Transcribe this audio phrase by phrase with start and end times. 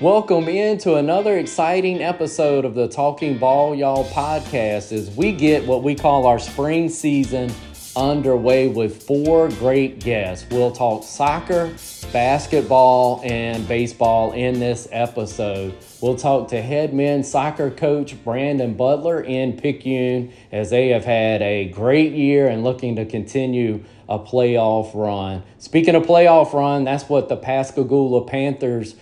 [0.00, 5.82] Welcome into another exciting episode of the Talking Ball Y'all podcast as we get what
[5.82, 7.52] we call our spring season
[7.94, 10.46] underway with four great guests.
[10.50, 11.74] We'll talk soccer,
[12.14, 15.76] basketball, and baseball in this episode.
[16.00, 21.42] We'll talk to head men's soccer coach Brandon Butler in Picayune as they have had
[21.42, 25.42] a great year and looking to continue a playoff run.
[25.58, 28.94] Speaking of playoff run, that's what the Pascagoula Panthers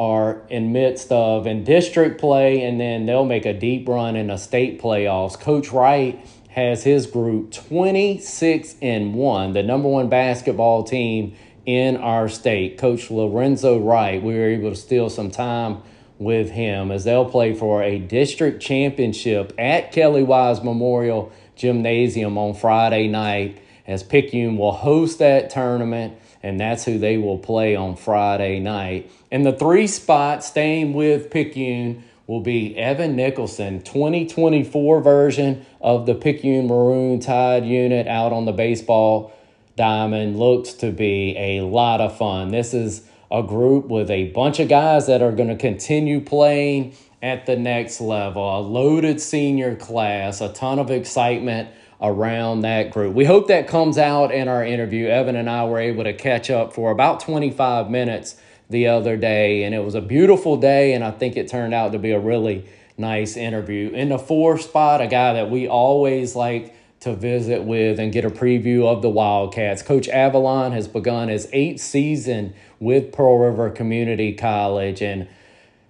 [0.00, 4.28] are in midst of in district play and then they'll make a deep run in
[4.28, 5.38] the state playoffs.
[5.38, 6.18] Coach Wright
[6.48, 11.36] has his group 26 and 1, the number one basketball team
[11.66, 12.78] in our state.
[12.78, 15.82] Coach Lorenzo Wright, we were able to steal some time
[16.18, 22.54] with him as they'll play for a district championship at Kelly Wise Memorial Gymnasium on
[22.54, 27.96] Friday night as Picayune will host that tournament and that's who they will play on
[27.96, 29.10] Friday night.
[29.30, 36.14] And the three spot staying with Picayune will be Evan Nichelson, 2024 version of the
[36.14, 39.32] Picayune Maroon Tide unit out on the baseball
[39.76, 40.38] diamond.
[40.38, 42.50] Looks to be a lot of fun.
[42.50, 46.94] This is a group with a bunch of guys that are going to continue playing
[47.22, 48.58] at the next level.
[48.58, 51.68] A loaded senior class, a ton of excitement
[52.02, 53.14] around that group.
[53.14, 55.06] We hope that comes out in our interview.
[55.06, 58.36] Evan and I were able to catch up for about 25 minutes
[58.70, 61.92] the other day, and it was a beautiful day, and I think it turned out
[61.92, 62.64] to be a really
[62.96, 63.90] nice interview.
[63.90, 68.24] In the four spot, a guy that we always like to visit with and get
[68.24, 69.82] a preview of the Wildcats.
[69.82, 75.26] Coach Avalon has begun his eighth season with Pearl River Community College and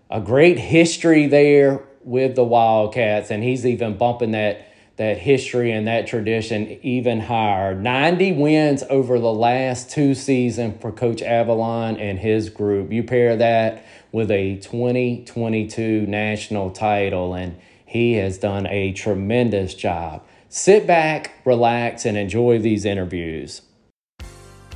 [0.09, 4.70] a great history there with the Wildcats, and he's even bumping that
[5.01, 7.75] that history and that tradition even higher.
[7.75, 12.93] 90 wins over the last two seasons for Coach Avalon and his group.
[12.93, 20.23] You pair that with a 2022 national title, and he has done a tremendous job.
[20.51, 23.63] Sit back, relax, and enjoy these interviews.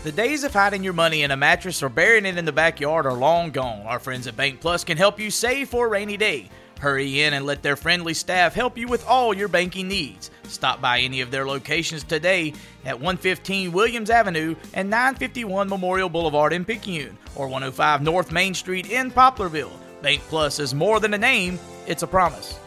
[0.05, 3.05] The days of hiding your money in a mattress or burying it in the backyard
[3.05, 3.83] are long gone.
[3.83, 6.49] Our friends at Bank Plus can help you save for a rainy day.
[6.85, 10.31] Hurry in and let their friendly staff help you with all your banking needs.
[10.43, 12.53] Stop by any of their locations today
[12.85, 18.91] at 115 Williams Avenue and 951 Memorial Boulevard in Picayune or 105 North Main Street
[18.91, 19.73] in Poplarville.
[20.03, 22.59] Bank Plus is more than a name, it's a promise.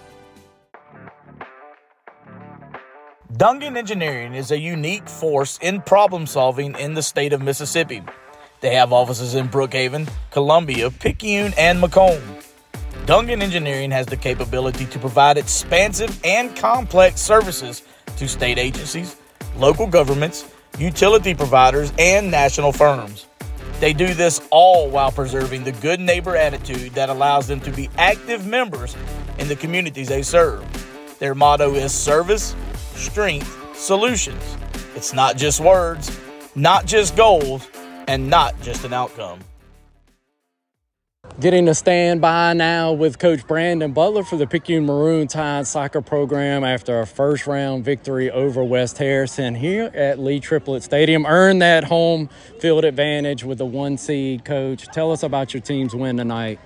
[3.34, 8.02] Dungan Engineering is a unique force in problem solving in the state of Mississippi.
[8.62, 12.47] They have offices in Brookhaven, Columbia, Picayune, and McComb.
[13.08, 17.84] Dungan Engineering has the capability to provide expansive and complex services
[18.18, 19.16] to state agencies,
[19.56, 23.28] local governments, utility providers, and national firms.
[23.80, 27.90] They do this all while preserving the good neighbor attitude that allows them to be
[27.98, 28.94] active members
[29.38, 30.66] in the communities they serve.
[31.20, 32.58] Their motto is service,
[32.94, 34.44] strength, solutions.
[34.96, 36.20] It's not just words,
[36.56, 37.70] not just goals,
[38.10, 39.40] and not just an outcome.
[41.40, 46.02] Getting to stand by now with Coach Brandon Butler for the Picayune Maroon Tide soccer
[46.02, 51.28] program after a first round victory over West Harrison here at Lee Triplett Stadium.
[51.28, 52.30] Earned that home
[52.60, 54.88] field advantage with the one seed, Coach.
[54.88, 56.60] Tell us about your team's win tonight.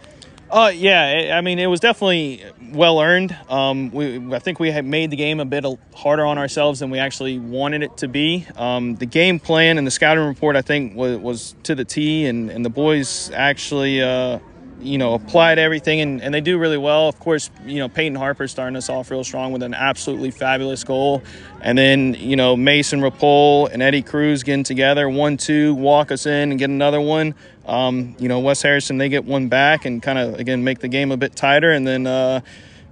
[0.50, 2.44] Uh, yeah, I mean, it was definitely
[2.74, 3.36] well earned.
[3.50, 6.90] Um, we, I think we had made the game a bit harder on ourselves than
[6.90, 8.46] we actually wanted it to be.
[8.58, 12.26] Um, the game plan and the scouting report, I think, was, was to the T,
[12.26, 14.40] and, and the boys actually uh,
[14.82, 17.08] you know, applied everything, and, and they do really well.
[17.08, 20.84] Of course, you know, Peyton Harper starting us off real strong with an absolutely fabulous
[20.84, 21.24] goal.
[21.62, 26.26] And then, you know, Mason Rapole and Eddie Cruz getting together, one, two, walk us
[26.26, 27.36] in and get another one.
[27.66, 30.88] Um, you know, West Harrison, they get one back and kind of, again, make the
[30.88, 31.72] game a bit tighter.
[31.72, 32.42] And then, uh,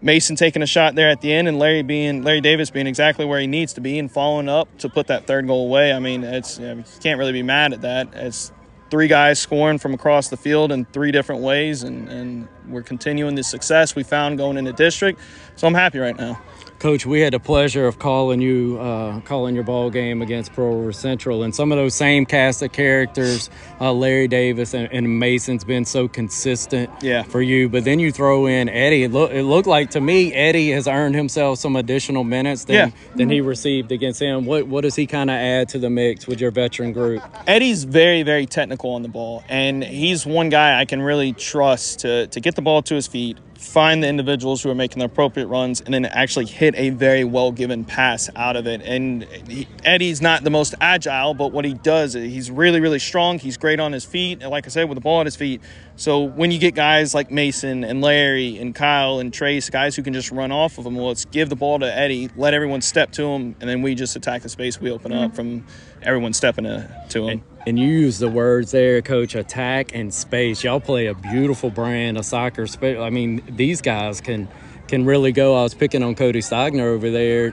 [0.01, 3.25] Mason taking a shot there at the end, and Larry being Larry Davis being exactly
[3.25, 5.91] where he needs to be and following up to put that third goal away.
[5.91, 8.07] I mean, it's you, know, you can't really be mad at that.
[8.13, 8.51] It's
[8.89, 13.35] three guys scoring from across the field in three different ways, and, and we're continuing
[13.35, 15.19] the success we found going into district.
[15.55, 16.41] So I'm happy right now.
[16.79, 20.77] Coach, we had the pleasure of calling you, uh, calling your ball game against Pearl
[20.77, 23.49] River Central, and some of those same cast of characters,
[23.81, 27.23] uh, Larry Davis and, and, Mason's been so consistent yeah.
[27.23, 27.67] for you.
[27.67, 29.03] But then you throw in Eddie.
[29.03, 32.75] It, look, it looked like to me Eddie has earned himself some additional minutes than,
[32.75, 33.15] yeah.
[33.15, 34.45] than he received against him.
[34.45, 37.21] What what does he kind of add to the mix with your veteran group?
[37.45, 41.99] Eddie's very very technical on the ball, and he's one guy I can really trust
[41.99, 45.05] to to get the ball to his feet find the individuals who are making the
[45.05, 48.81] appropriate runs and then actually hit a very well given pass out of it.
[48.81, 53.37] And he, Eddie's not the most agile, but what he does, he's really, really strong.
[53.37, 54.41] He's great on his feet.
[54.41, 55.61] And like I said, with the ball at his feet.
[55.97, 60.03] So when you get guys like Mason and Larry and Kyle and Trace, guys who
[60.03, 62.79] can just run off of them, well, let's give the ball to Eddie, let everyone
[62.79, 65.35] step to him, and then we just attack the space we open up mm-hmm.
[65.35, 65.67] from
[66.01, 67.43] everyone stepping to, to him.
[67.67, 70.63] And, you use the words there, Coach, attack and space.
[70.63, 72.65] Y'all play a beautiful brand of soccer.
[72.81, 74.47] I mean, these guys can
[74.87, 75.55] can really go.
[75.55, 77.51] I was picking on Cody Stagner over there.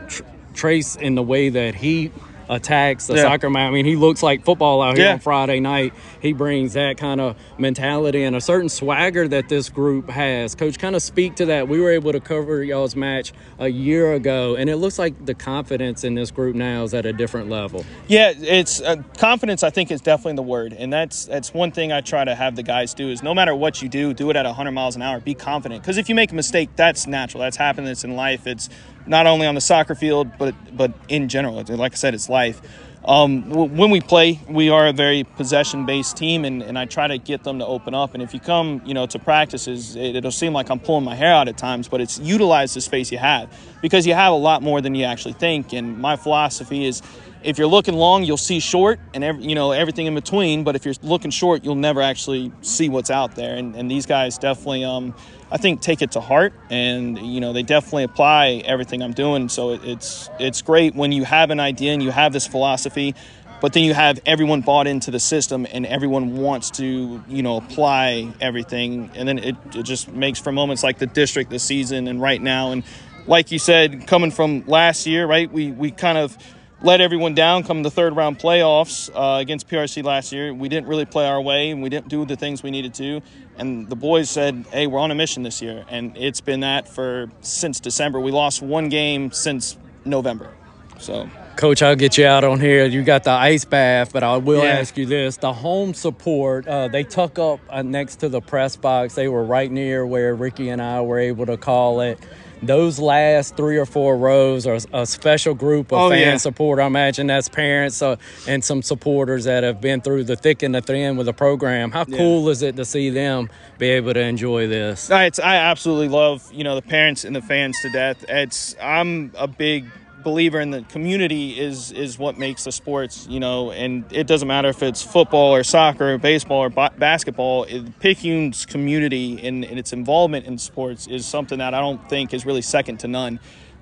[0.55, 2.11] Trace in the way that he
[2.48, 3.22] attacks the yeah.
[3.22, 3.69] soccer man.
[3.69, 5.12] I mean, he looks like football out here yeah.
[5.14, 5.94] on Friday night.
[6.20, 10.54] He brings that kind of mentality and a certain swagger that this group has.
[10.54, 11.69] Coach, kind of speak to that.
[11.69, 15.34] We were able to cover y'all's match a year ago, and it looks like the
[15.34, 17.84] confidence in this group now is at a different level.
[18.08, 19.62] Yeah, it's uh, confidence.
[19.62, 22.56] I think is definitely the word, and that's that's one thing I try to have
[22.56, 25.02] the guys do is no matter what you do, do it at 100 miles an
[25.02, 25.20] hour.
[25.20, 27.43] Be confident because if you make a mistake, that's natural.
[27.43, 27.88] That's happened.
[27.88, 28.46] It's in life.
[28.46, 28.69] It's
[29.06, 31.62] not only on the soccer field, but but in general.
[31.69, 32.61] Like I said, it's life.
[33.06, 37.19] Um, when we play, we are a very possession-based team, and, and I try to
[37.19, 38.14] get them to open up.
[38.14, 41.14] And if you come, you know, to practices, it, will seem like I'm pulling my
[41.14, 43.49] hair out at times, but it's utilize the space you have
[43.81, 45.73] because you have a lot more than you actually think.
[45.73, 47.00] And my philosophy is,
[47.46, 50.64] if you're looking long, you'll see short, and every, you know everything in between.
[50.64, 53.56] But if you're looking short, you'll never actually see what's out there.
[53.56, 54.84] And, and these guys definitely.
[54.84, 55.14] Um,
[55.48, 59.48] I think take it to heart, and you know they definitely apply everything I'm doing.
[59.48, 63.14] So it's it's great when you have an idea and you have this philosophy,
[63.60, 67.58] but then you have everyone bought into the system and everyone wants to you know
[67.58, 72.08] apply everything, and then it, it just makes for moments like the district this season
[72.08, 72.82] and right now, and
[73.28, 75.50] like you said, coming from last year, right?
[75.50, 76.37] We we kind of
[76.82, 80.52] let everyone down come the third round playoffs uh, against PRC last year.
[80.52, 83.23] We didn't really play our way and we didn't do the things we needed to.
[83.56, 86.87] And the boys said, "Hey, we're on a mission this year," and it's been that
[86.88, 88.20] for since December.
[88.20, 90.52] We lost one game since November.
[90.99, 92.84] So, Coach, I'll get you out on here.
[92.84, 94.72] You got the ice bath, but I will yeah.
[94.72, 96.69] ask you this: the home support.
[96.69, 99.14] Uh, they tuck up uh, next to the press box.
[99.14, 102.19] They were right near where Ricky and I were able to call it
[102.62, 106.37] those last three or four rows are a special group of oh, fan yeah.
[106.37, 106.79] support.
[106.79, 108.17] I imagine that's parents uh,
[108.47, 111.91] and some supporters that have been through the thick and the thin with the program.
[111.91, 112.17] How yeah.
[112.17, 113.49] cool is it to see them
[113.79, 115.08] be able to enjoy this?
[115.11, 118.25] It's, I absolutely love you know the parents and the fans to death.
[118.29, 119.87] It's I'm a big
[120.26, 124.49] believer in the community is is what makes the sports, you know, and it doesn't
[124.49, 127.62] matter if it's football or soccer, or baseball or ba- basketball.
[127.62, 132.34] It, Picayune's community and, and its involvement in sports is something that I don't think
[132.34, 133.38] is really second to none.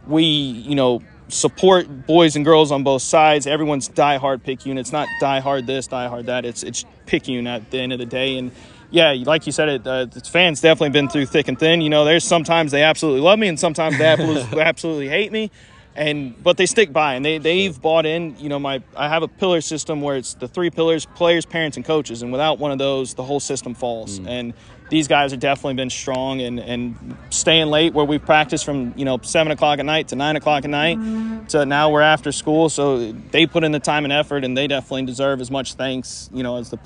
[0.06, 3.47] We, you know, support boys and girls on both sides.
[3.47, 4.76] Everyone's diehard Picayune.
[4.76, 6.44] It's not diehard this, diehard that.
[6.44, 8.52] It's it's Picayune at the end of the day, and
[8.90, 11.81] yeah, like you said, it uh, fans definitely been through thick and thin.
[11.81, 14.05] You know, there's sometimes they absolutely love me, and sometimes they
[14.58, 15.50] absolutely hate me
[15.96, 19.23] and but they stick by and they they've bought in you know my i have
[19.23, 22.23] a pillar system where it's the three pillars players parents and coaches.
[22.23, 24.19] And without one of those the whole system falls.
[24.19, 24.29] Mm.
[24.29, 24.55] and
[24.91, 29.05] these guys have definitely been strong and and staying late where we practice from you
[29.05, 30.99] know seven o'clock at night to nine o'clock at night
[31.49, 32.69] to now we're after school.
[32.69, 36.29] So they put in the time and effort and they definitely deserve as much thanks
[36.32, 36.76] you know as the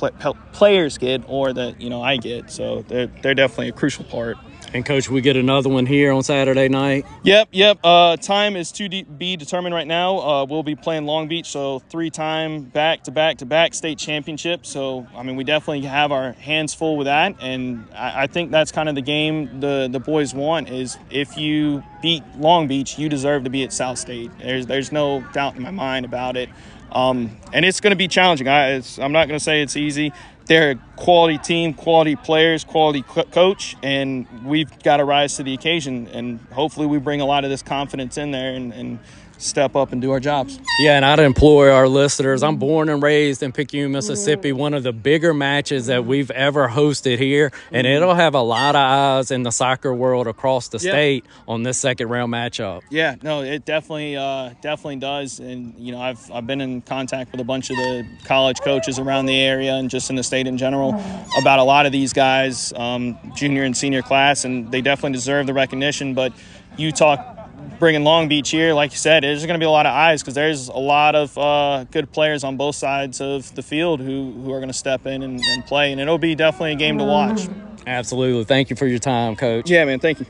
[0.52, 2.50] players get or that you know i get.
[2.50, 4.36] So they're, they're definitely a crucial part
[4.74, 7.06] and coach, we get another one here on Saturday night.
[7.22, 7.78] Yep, yep.
[7.82, 10.18] Uh, time is to be determined right now.
[10.18, 14.66] Uh, we'll be playing Long Beach, so three-time back-to-back-to-back state championship.
[14.66, 18.50] So I mean, we definitely have our hands full with that, and I, I think
[18.50, 20.68] that's kind of the game the the boys want.
[20.68, 24.30] Is if you beat Long Beach, you deserve to be at South State.
[24.38, 26.50] There's there's no doubt in my mind about it.
[26.90, 28.48] Um, and it's going to be challenging.
[28.48, 30.10] I, am not going to say it's easy
[30.48, 35.44] they're a quality team, quality players, quality co- coach, and we've got to rise to
[35.44, 36.08] the occasion.
[36.08, 38.98] And hopefully, we bring a lot of this confidence in there and, and
[39.38, 40.60] step up and do our jobs.
[40.80, 42.42] Yeah, and I'd implore our listeners.
[42.42, 46.68] I'm born and raised in Picayune, Mississippi, one of the bigger matches that we've ever
[46.68, 47.96] hosted here, and mm-hmm.
[47.96, 51.78] it'll have a lot of eyes in the soccer world across the state on this
[51.78, 52.82] second round matchup.
[52.90, 57.32] Yeah, no, it definitely uh, definitely does, and you know, I've I've been in contact
[57.32, 60.46] with a bunch of the college coaches around the area and just in the state
[60.46, 61.00] in general
[61.38, 65.46] about a lot of these guys, um, junior and senior class, and they definitely deserve
[65.46, 66.14] the recognition.
[66.14, 66.32] But
[66.76, 67.37] you talk
[67.78, 70.22] bringing Long Beach here, like you said, there's going to be a lot of eyes
[70.22, 74.32] because there's a lot of uh, good players on both sides of the field who,
[74.32, 76.98] who are going to step in and, and play, and it'll be definitely a game
[76.98, 77.48] to watch.
[77.86, 78.44] Absolutely.
[78.44, 79.70] Thank you for your time, Coach.
[79.70, 79.98] Yeah, man.
[79.98, 80.26] Thank you.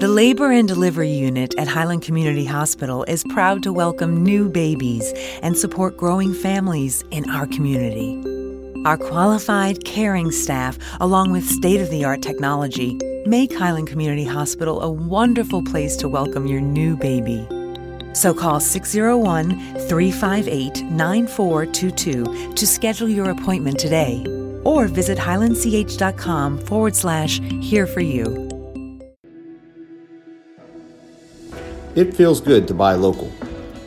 [0.00, 5.12] The Labor and Delivery Unit at Highland Community Hospital is proud to welcome new babies
[5.42, 8.16] and support growing families in our community.
[8.86, 14.80] Our qualified, caring staff, along with state of the art technology, Make Highland Community Hospital
[14.80, 17.46] a wonderful place to welcome your new baby.
[18.14, 19.50] So call 601
[19.88, 24.24] 358 9422 to schedule your appointment today
[24.64, 28.48] or visit highlandch.com forward slash here for you.
[31.94, 33.28] It feels good to buy local.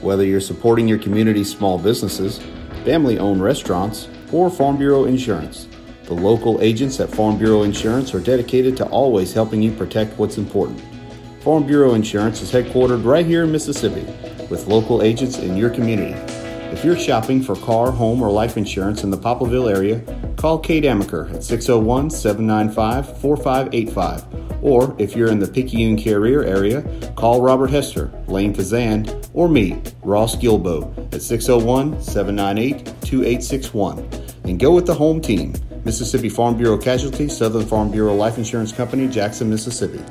[0.01, 2.39] Whether you're supporting your community's small businesses,
[2.85, 5.67] family owned restaurants, or Farm Bureau Insurance,
[6.05, 10.37] the local agents at Farm Bureau Insurance are dedicated to always helping you protect what's
[10.37, 10.81] important.
[11.41, 14.05] Farm Bureau Insurance is headquartered right here in Mississippi
[14.49, 16.13] with local agents in your community.
[16.73, 20.01] If you're shopping for car, home, or life insurance in the Poplarville area,
[20.35, 24.63] call Kate Amaker at 601 795 4585.
[24.63, 26.81] Or if you're in the Picayune Carriere area,
[27.15, 34.09] call Robert Hester, Lane Kazan, or me, Ross Gilbo, at 601 798 2861.
[34.45, 35.53] And go with the home team
[35.85, 40.01] Mississippi Farm Bureau Casualty, Southern Farm Bureau Life Insurance Company, Jackson, Mississippi.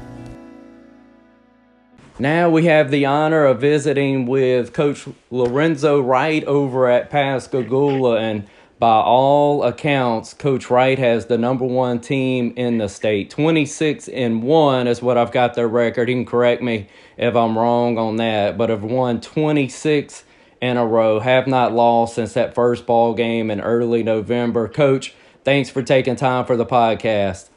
[2.18, 8.46] Now we have the honor of visiting with Coach Lorenzo Wright over at Pascagoula, and
[8.78, 13.30] by all accounts, Coach Wright has the number one team in the state.
[13.30, 16.08] 26 and 1 is what I've got their record.
[16.08, 20.24] You can correct me if I'm wrong on that, but have won 26
[20.60, 24.68] in a row, have not lost since that first ball game in early November.
[24.68, 27.48] Coach, thanks for taking time for the podcast.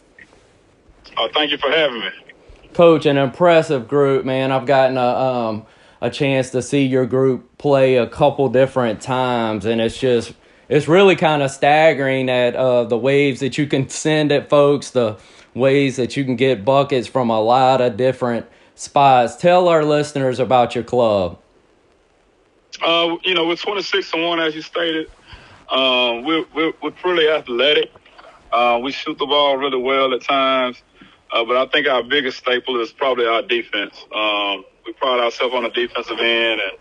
[1.18, 2.10] Oh, thank you for having me
[2.76, 4.52] coach an impressive group, man.
[4.52, 5.66] I've gotten a um,
[6.02, 10.34] a chance to see your group play a couple different times, and it's just
[10.70, 14.92] it's really kind of staggering at uh, the waves that you can send at folks,
[14.92, 15.18] the
[15.56, 19.38] ways that you can get buckets from a lot of different spots.
[19.38, 21.40] Tell our listeners about your club.
[22.82, 25.10] Uh, you know, we're 26 and one, as you stated.
[25.70, 27.92] Um, we're, we're, we're pretty athletic.
[28.52, 30.82] Uh, we shoot the ball really well at times.
[31.32, 34.06] Uh, but I think our biggest staple is probably our defense.
[34.16, 36.78] Um, we pride ourselves on the defensive end, and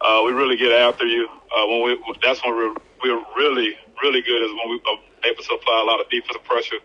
[0.00, 1.28] uh, we really get after you.
[1.28, 5.42] Uh, when we that's when we're we're really really good is when we are able
[5.42, 6.76] to apply a lot of defensive pressure,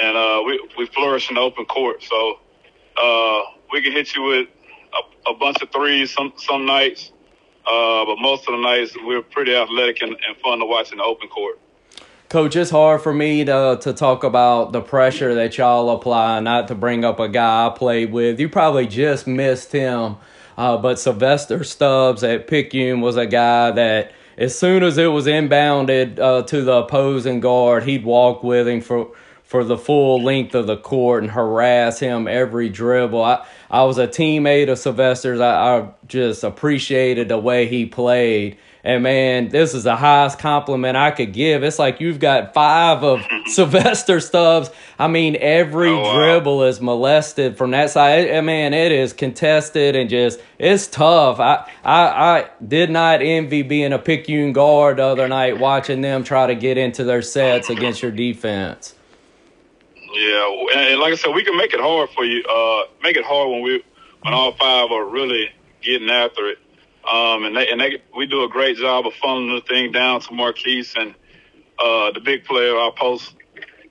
[0.00, 2.02] and uh, we we flourish in the open court.
[2.02, 2.38] So
[3.02, 3.40] uh,
[3.72, 4.48] we can hit you with
[5.26, 7.12] a, a bunch of threes some some nights,
[7.66, 10.98] uh, but most of the nights we're pretty athletic and, and fun to watch in
[10.98, 11.58] the open court.
[12.28, 16.68] Coach, it's hard for me to to talk about the pressure that y'all apply, not
[16.68, 18.38] to bring up a guy I played with.
[18.38, 20.16] You probably just missed him,
[20.56, 25.26] uh, but Sylvester Stubbs at Picayune was a guy that as soon as it was
[25.26, 29.10] inbounded uh, to the opposing guard, he'd walk with him for
[29.50, 33.22] for the full length of the court and harass him every dribble.
[33.22, 35.40] I, I was a teammate of Sylvester's.
[35.40, 40.96] I, I just appreciated the way he played and man, this is the highest compliment
[40.96, 41.62] I could give.
[41.62, 44.70] It's like you've got five of Sylvester Stubbs.
[44.98, 46.14] I mean, every oh, wow.
[46.14, 48.30] dribble is molested from that side.
[48.30, 51.40] I mean, it is contested and just it's tough.
[51.40, 56.24] I I, I did not envy being a Picayune guard the other night, watching them
[56.24, 58.94] try to get into their sets against your defense.
[60.12, 62.42] Yeah, and like I said, we can make it hard for you.
[62.44, 63.82] Uh, make it hard when we
[64.22, 65.50] when all five are really
[65.82, 66.58] getting after it.
[67.10, 70.20] Um, and they, and they, we do a great job of funneling the thing down
[70.20, 71.14] to Marquise and,
[71.78, 73.34] uh, the big player, our post.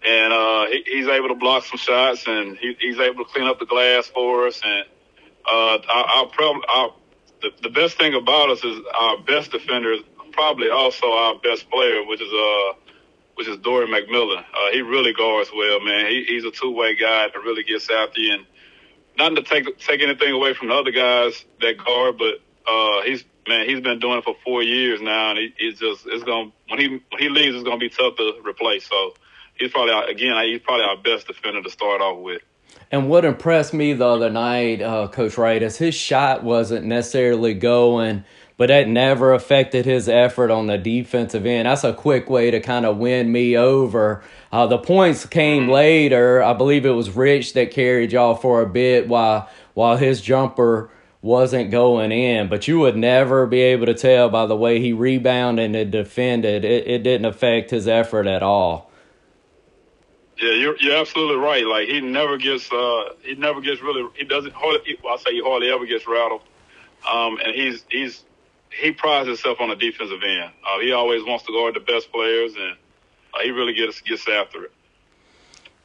[0.06, 3.48] And, uh, he, he's able to block some shots and he, he's able to clean
[3.48, 4.62] up the glass for us.
[4.64, 4.86] And,
[5.52, 6.94] uh, our, our, problem, our
[7.42, 11.70] the, the best thing about us is our best defender is probably also our best
[11.70, 12.74] player, which is, uh,
[13.40, 14.40] which is Dory McMillan.
[14.40, 16.08] Uh, he really guards well, man.
[16.08, 18.46] He, he's a two-way guy that really gets after you and
[19.18, 23.24] not to take, take anything away from the other guys that guard, but uh, he's
[23.48, 26.52] man, he's been doing it for four years now, and he, he's just it's gonna
[26.68, 28.88] when he when he leaves, it's to be tough to replace.
[28.90, 29.14] So
[29.56, 32.42] he's probably again he's probably our best defender to start off with.
[32.92, 37.54] And what impressed me the other night, uh, Coach Wright, is his shot wasn't necessarily
[37.54, 38.26] going,
[38.60, 41.66] but that never affected his effort on the defensive end.
[41.66, 44.22] That's a quick way to kind of win me over.
[44.52, 46.44] Uh, the points came later.
[46.44, 50.92] I believe it was Rich that carried y'all for a bit while while his jumper
[51.22, 54.92] wasn't going in, but you would never be able to tell by the way he
[54.92, 56.66] rebounded and defended.
[56.66, 58.92] It, it didn't affect his effort at all.
[60.38, 61.66] Yeah, you're you're absolutely right.
[61.66, 65.42] Like he never gets uh he never gets really he doesn't hardly I say he
[65.42, 66.42] hardly ever gets rattled.
[67.10, 68.26] Um and he's he's
[68.70, 70.52] he prides himself on the defensive end.
[70.66, 72.78] Uh, he always wants to guard the best players and
[73.34, 74.72] uh, he really gets gets after it.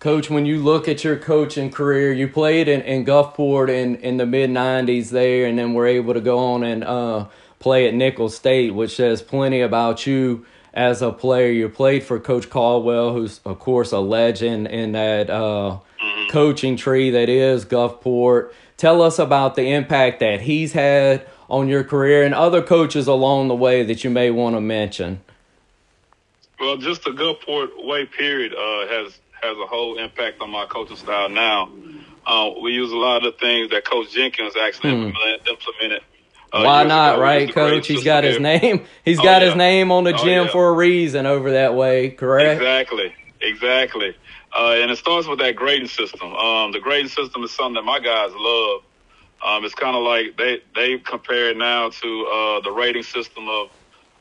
[0.05, 4.19] Coach, when you look at your coaching career, you played in, in Gulfport in, in
[4.19, 7.27] the mid 90s there, and then were able to go on and uh,
[7.59, 11.51] play at Nicholls State, which says plenty about you as a player.
[11.51, 16.31] You played for Coach Caldwell, who's, of course, a legend in that uh, mm-hmm.
[16.31, 18.53] coaching tree that is Gulfport.
[18.77, 23.49] Tell us about the impact that he's had on your career and other coaches along
[23.49, 25.21] the way that you may want to mention.
[26.59, 30.97] Well, just the Gulfport way period uh, has has a whole impact on my coaching
[30.97, 31.71] style now.
[32.27, 35.17] Uh, we use a lot of the things that Coach Jenkins actually hmm.
[35.49, 36.03] implemented.
[36.53, 37.87] Uh, Why not, right, Coach?
[37.87, 38.87] He's got his name.
[39.05, 39.49] He's oh, got yeah.
[39.49, 40.51] his name on the oh, gym yeah.
[40.51, 42.61] for a reason over that way, correct?
[42.61, 44.17] Exactly, exactly.
[44.57, 46.33] Uh, and it starts with that grading system.
[46.33, 48.83] Um, the grading system is something that my guys love.
[49.45, 53.47] Um, it's kind of like they they compare it now to uh, the rating system
[53.49, 53.69] of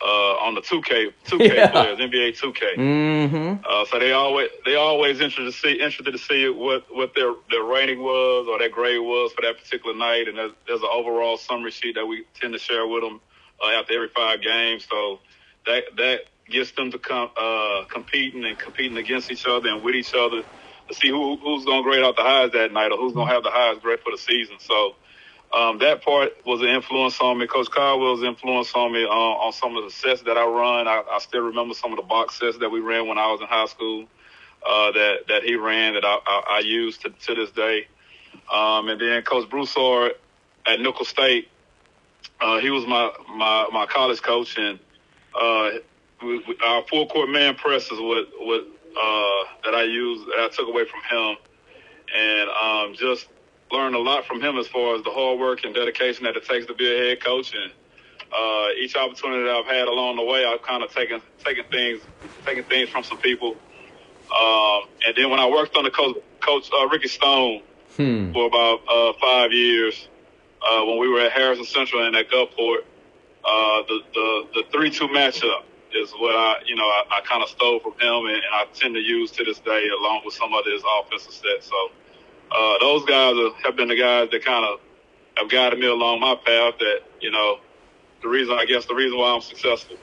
[0.04, 1.72] uh, on the 2K 2K yeah.
[1.72, 2.76] players, NBA 2K.
[2.76, 3.66] Mm-hmm.
[3.66, 7.34] Uh, so they always they always interested to see interested to see what what their
[7.50, 10.28] their rating was or their grade was for that particular night.
[10.28, 13.22] And there's, there's an overall summary sheet that we tend to share with them
[13.64, 14.86] uh, after every five games.
[14.90, 15.20] So
[15.66, 19.96] that that gets them to come uh, competing and competing against each other and with
[19.96, 20.44] each other
[20.90, 23.30] to see who who's going to grade out the highest that night or who's going
[23.30, 24.58] to have the highest grade for the season.
[24.60, 24.96] So
[25.54, 27.46] um, that part was an influence on me.
[27.46, 30.88] Coach Caldwell's influence on me uh, on some of the sets that I run.
[30.88, 33.40] I, I, still remember some of the box sets that we ran when I was
[33.40, 34.06] in high school
[34.66, 37.88] uh, that that he ran that I, I, I use to, to this day.
[38.52, 40.14] Um, and then Coach Broussard
[40.66, 41.50] at Nicholls State,
[42.42, 44.80] uh, he was my, my my college coach, and
[45.40, 45.70] uh,
[46.24, 50.40] we, we, our full court man press is what what uh, that I use that
[50.40, 51.38] I took away from him,
[52.16, 53.28] and um, just
[53.74, 56.46] learned a lot from him as far as the hard work and dedication that it
[56.46, 57.54] takes to be a head coach.
[57.54, 57.72] And
[58.32, 62.02] uh, each opportunity that I've had along the way, I've kind of taken taken things
[62.46, 63.58] taken things from some people.
[64.32, 67.62] Um, and then when I worked under coach, coach uh, Ricky Stone
[67.98, 68.32] hmm.
[68.32, 70.08] for about uh, five years,
[70.62, 72.86] uh, when we were at Harrison Central and at Gulfport,
[73.44, 75.64] uh, the the the three two matchup
[75.94, 78.66] is what I you know I, I kind of stole from him and, and I
[78.74, 81.68] tend to use to this day along with some of his offensive sets.
[81.68, 81.92] So
[82.54, 84.80] uh, those guys are, have been the guys that kind of
[85.38, 86.76] have guided me along my path.
[86.80, 87.60] That you know,
[88.22, 89.98] the reason I guess the reason why I'm successful.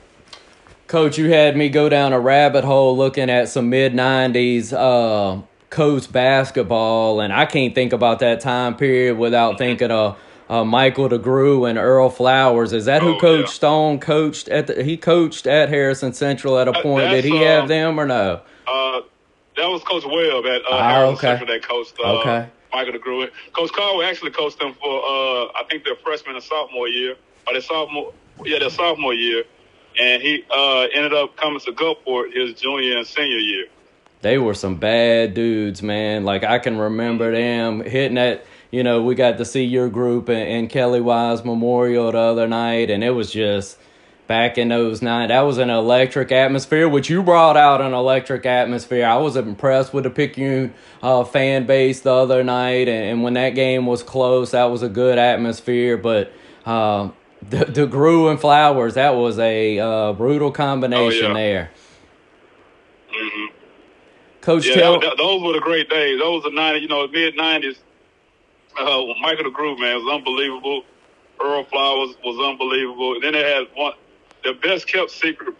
[0.87, 5.41] Coach, you had me go down a rabbit hole looking at some mid '90s uh,
[5.69, 10.17] coach basketball, and I can't think about that time period without thinking of.
[10.49, 12.73] Uh, Michael DeGrew and Earl Flowers.
[12.73, 13.53] Is that who oh, Coach yeah.
[13.53, 14.67] Stone coached at?
[14.67, 17.09] The, he coached at Harrison Central at a point.
[17.09, 18.41] Did he have uh, them or no?
[18.67, 18.99] Uh,
[19.61, 21.21] that was Coach Webb at uh, oh, okay.
[21.21, 22.49] Central that coached uh, okay.
[22.73, 23.29] Michael DeGrew.
[23.53, 27.53] Coach Caldwell actually coached them for uh, I think their freshman and sophomore year, or
[27.53, 29.43] their sophomore yeah their sophomore year,
[29.99, 33.65] and he uh, ended up coming to Gulfport his junior and senior year.
[34.21, 36.25] They were some bad dudes, man.
[36.25, 38.45] Like I can remember them hitting that.
[38.71, 42.47] You know, we got to see your group in, in Kelly Wise Memorial the other
[42.47, 43.77] night, and it was just
[44.31, 45.27] back in those nine.
[45.27, 49.05] That was an electric atmosphere, which you brought out an electric atmosphere.
[49.05, 53.33] I was impressed with the Picayune uh, fan base the other night, and, and, when
[53.33, 55.97] that game was close, that was a good atmosphere.
[55.97, 56.31] But
[56.65, 57.09] uh,
[57.41, 61.33] the, the DeGrew and Flowers, that was a uh, brutal combination oh, yeah.
[61.33, 61.71] there.
[63.09, 63.55] Mm-hmm.
[64.39, 66.19] Coach, yeah, tell that, those were the great days.
[66.19, 67.75] Those were 90, you know, mid 90s.
[68.79, 70.83] Uh, Michael DeGrew, man, was unbelievable.
[71.43, 73.15] Earl Flowers was unbelievable.
[73.15, 73.91] And then they had one
[74.43, 75.55] the best kept secret.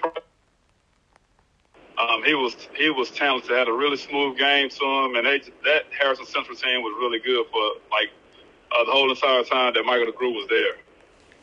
[1.97, 3.51] Um, he was he was talented.
[3.51, 7.19] Had a really smooth game to him, and they that Harrison Central team was really
[7.19, 8.09] good for like
[8.71, 10.75] uh, the whole entire time that Michael DeGrew was there.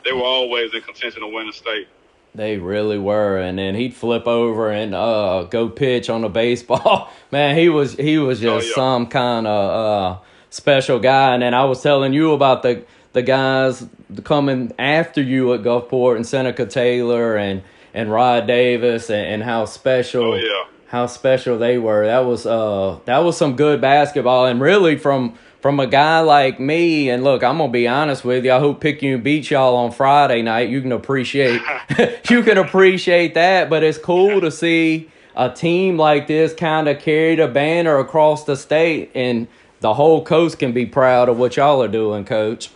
[0.04, 1.88] They were always in contention to win the state.
[2.34, 7.10] They really were, and then he'd flip over and uh, go pitch on the baseball.
[7.30, 8.74] Man, he was he was just oh, yeah.
[8.74, 10.20] some kind of uh,
[10.50, 11.34] special guy.
[11.34, 13.86] And then I was telling you about the the guys
[14.24, 17.62] coming after you at Gulfport and Seneca Taylor and
[17.94, 20.64] and Rod Davis and, and how special oh, yeah.
[20.88, 22.06] how special they were.
[22.06, 26.60] That was uh that was some good basketball and really from from a guy like
[26.60, 28.52] me and look, I'm gonna be honest with you.
[28.52, 30.68] I hope Picayune beat y'all on Friday night.
[30.68, 31.60] You can appreciate
[32.30, 37.00] you can appreciate that, but it's cool to see a team like this kind of
[37.00, 39.46] carry the banner across the state and
[39.80, 42.70] the whole coast can be proud of what y'all are doing, coach.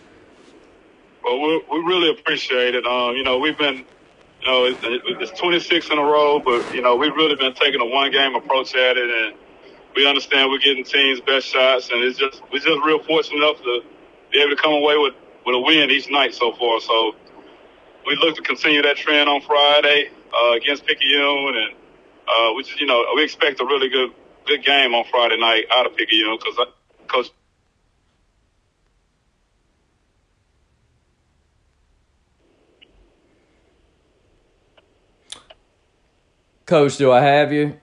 [1.23, 2.85] Well, we, really appreciate it.
[2.85, 3.85] Um, you know, we've been,
[4.41, 7.79] you know, it's, it's 26 in a row, but you know, we've really been taking
[7.79, 9.35] a one game approach at it, and
[9.95, 13.57] we understand we're getting teams best shots, and it's just we're just real fortunate enough
[13.57, 13.81] to
[14.31, 15.13] be able to come away with
[15.45, 16.81] with a win each night so far.
[16.81, 17.15] So
[18.05, 21.75] we look to continue that trend on Friday uh, against Picayune, and
[22.27, 24.11] uh, we you know we expect a really good
[24.45, 26.67] good game on Friday night out of Picayune because
[27.07, 27.31] Coach
[36.65, 37.79] Coach, do I have you?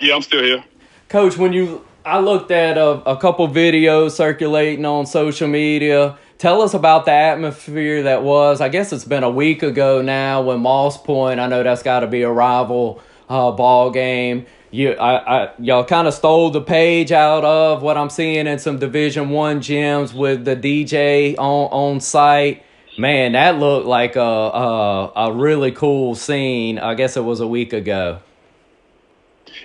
[0.00, 0.64] Yeah, I'm still here.
[1.08, 6.16] Coach, when you I looked at a, a couple videos circulating on social media.
[6.38, 8.60] Tell us about the atmosphere that was.
[8.60, 11.40] I guess it's been a week ago now when Moss Point.
[11.40, 14.46] I know that's got to be a rival uh, ball game.
[14.70, 18.60] You, I, I y'all kind of stole the page out of what I'm seeing in
[18.60, 22.62] some Division One gyms with the DJ on on site.
[22.98, 26.78] Man, that looked like a, a a really cool scene.
[26.78, 28.20] I guess it was a week ago.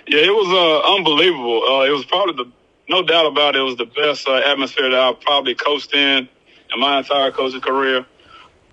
[0.06, 1.62] Yeah, it was uh, unbelievable.
[1.64, 2.50] Uh, it was probably the
[2.88, 6.28] no doubt about it, it was the best uh, atmosphere that I've probably coached in
[6.72, 8.00] in my entire coaching career.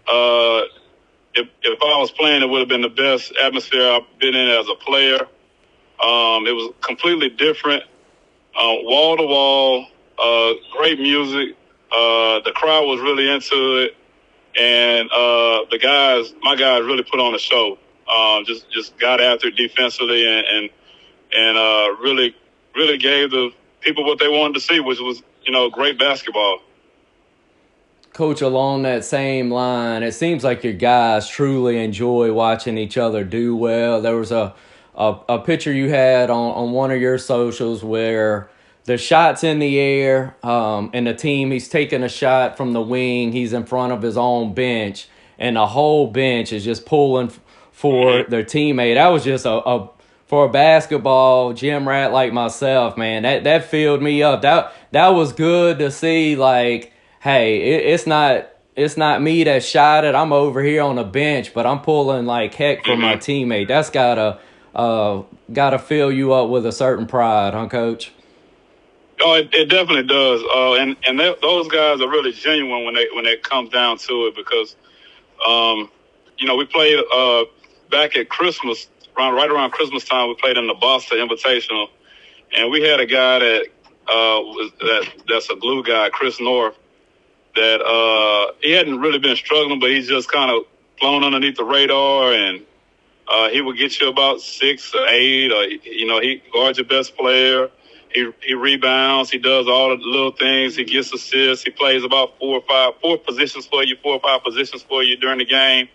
[0.07, 0.61] Uh,
[1.35, 4.49] if, if I was playing, it would have been the best atmosphere I've been in
[4.49, 5.21] as a player.
[6.01, 7.83] Um, it was completely different,
[8.55, 9.85] wall to wall,
[10.75, 11.55] great music.
[11.91, 13.95] Uh, the crowd was really into it,
[14.57, 17.77] and uh, the guys, my guys, really put on a show.
[18.13, 20.69] Um, just just got after defensively and and,
[21.33, 22.35] and uh, really
[22.75, 26.61] really gave the people what they wanted to see, which was you know great basketball.
[28.13, 33.23] Coach, along that same line, it seems like your guys truly enjoy watching each other
[33.23, 34.01] do well.
[34.01, 34.55] There was a
[34.95, 38.49] a, a picture you had on, on one of your socials where
[38.89, 42.81] the shot's in the air, um, and the team he's taking a shot from the
[42.81, 43.31] wing.
[43.31, 47.31] He's in front of his own bench, and the whole bench is just pulling
[47.71, 48.95] for their teammate.
[48.95, 49.91] That was just a, a
[50.25, 53.21] for a basketball gym rat like myself, man.
[53.21, 54.41] That that filled me up.
[54.41, 56.35] That that was good to see.
[56.35, 60.15] Like, hey, it, it's not it's not me that shot it.
[60.15, 63.51] I'm over here on the bench, but I'm pulling like heck for my mm-hmm.
[63.51, 63.67] teammate.
[63.67, 64.39] That's gotta
[64.73, 65.21] uh,
[65.53, 68.13] gotta fill you up with a certain pride, huh, Coach?
[69.21, 70.41] Oh, it, it definitely does.
[70.43, 74.27] Uh, and and those guys are really genuine when they when it comes down to
[74.27, 74.75] it because,
[75.45, 75.89] um,
[76.37, 77.45] you know, we played uh,
[77.91, 80.29] back at Christmas around right around Christmas time.
[80.29, 81.87] We played in the Boston Invitational,
[82.55, 83.65] and we had a guy that
[84.07, 86.77] uh, was that that's a glue guy, Chris North.
[87.55, 90.63] That uh, he hadn't really been struggling, but he's just kind of
[90.99, 92.65] flown underneath the radar and
[93.29, 96.87] uh, he would get you about six or eight, or you know, he guards your
[96.87, 97.69] best player.
[98.13, 99.29] He he rebounds.
[99.29, 100.75] He does all the little things.
[100.75, 101.63] He gets assists.
[101.63, 105.03] He plays about four or five, four positions for you, four or five positions for
[105.03, 105.89] you during the game.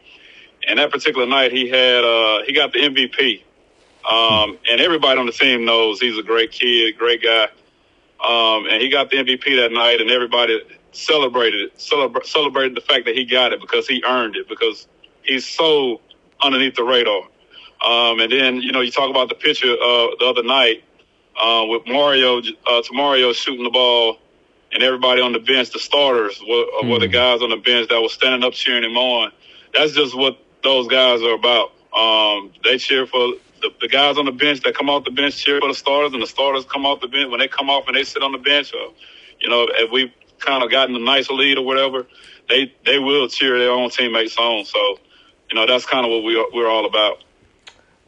[0.66, 3.42] And that particular night, he had uh, he got the MVP.
[4.08, 7.48] Um, and everybody on the team knows he's a great kid, great guy.
[8.24, 12.80] Um, and he got the MVP that night, and everybody celebrated it, celebra- celebrated the
[12.80, 14.86] fact that he got it because he earned it because
[15.22, 16.00] he's so
[16.42, 17.22] underneath the radar.
[17.84, 20.84] Um, and then, you know, you talk about the picture uh, the other night
[21.40, 24.18] uh, with Mario, uh, to Mario shooting the ball
[24.72, 26.90] and everybody on the bench, the starters were, mm.
[26.90, 27.12] were the hmm.
[27.12, 29.30] guys on the bench that were standing up cheering him on.
[29.72, 31.70] That's just what those guys are about.
[31.96, 35.36] Um, they cheer for the, the, guys on the bench that come off the bench
[35.36, 37.86] cheer for the starters, and the starters come off the bench when they come off
[37.86, 38.74] and they sit on the bench.
[38.74, 38.92] Or,
[39.40, 42.06] you know, if we've kind of gotten a nice lead or whatever,
[42.48, 44.64] they they will cheer their own teammates on.
[44.64, 44.98] So
[45.50, 47.22] you know, that's kind of what we are, we're all about.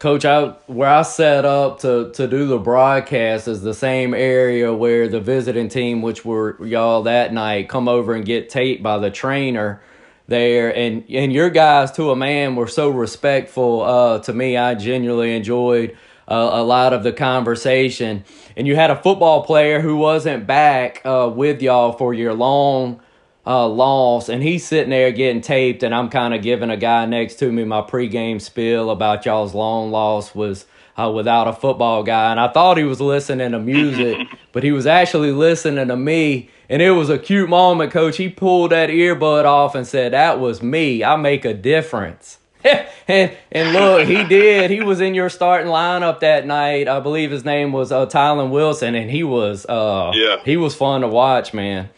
[0.06, 4.72] Coach, I where I set up to to do the broadcast is the same area
[4.72, 8.98] where the visiting team, which were y'all that night, come over and get taped by
[8.98, 9.82] the trainer
[10.28, 13.82] there, and and your guys to a man were so respectful.
[13.82, 15.96] Uh, to me, I genuinely enjoyed
[16.28, 18.22] uh, a lot of the conversation,
[18.56, 23.00] and you had a football player who wasn't back uh, with y'all for your long
[23.46, 27.06] uh, loss, and he's sitting there getting taped, and I'm kind of giving a guy
[27.06, 30.66] next to me my pregame spiel about y'all's long loss was
[30.98, 34.72] uh, without a football guy, and I thought he was listening to music, but he
[34.72, 38.16] was actually listening to me, and it was a cute moment, Coach.
[38.16, 41.04] He pulled that earbud off and said, "That was me.
[41.04, 42.38] I make a difference."
[43.08, 44.70] and and look, he did.
[44.70, 46.88] He was in your starting lineup that night.
[46.88, 50.38] I believe his name was uh, Tylen Wilson, and he was uh, yeah.
[50.44, 51.90] he was fun to watch, man.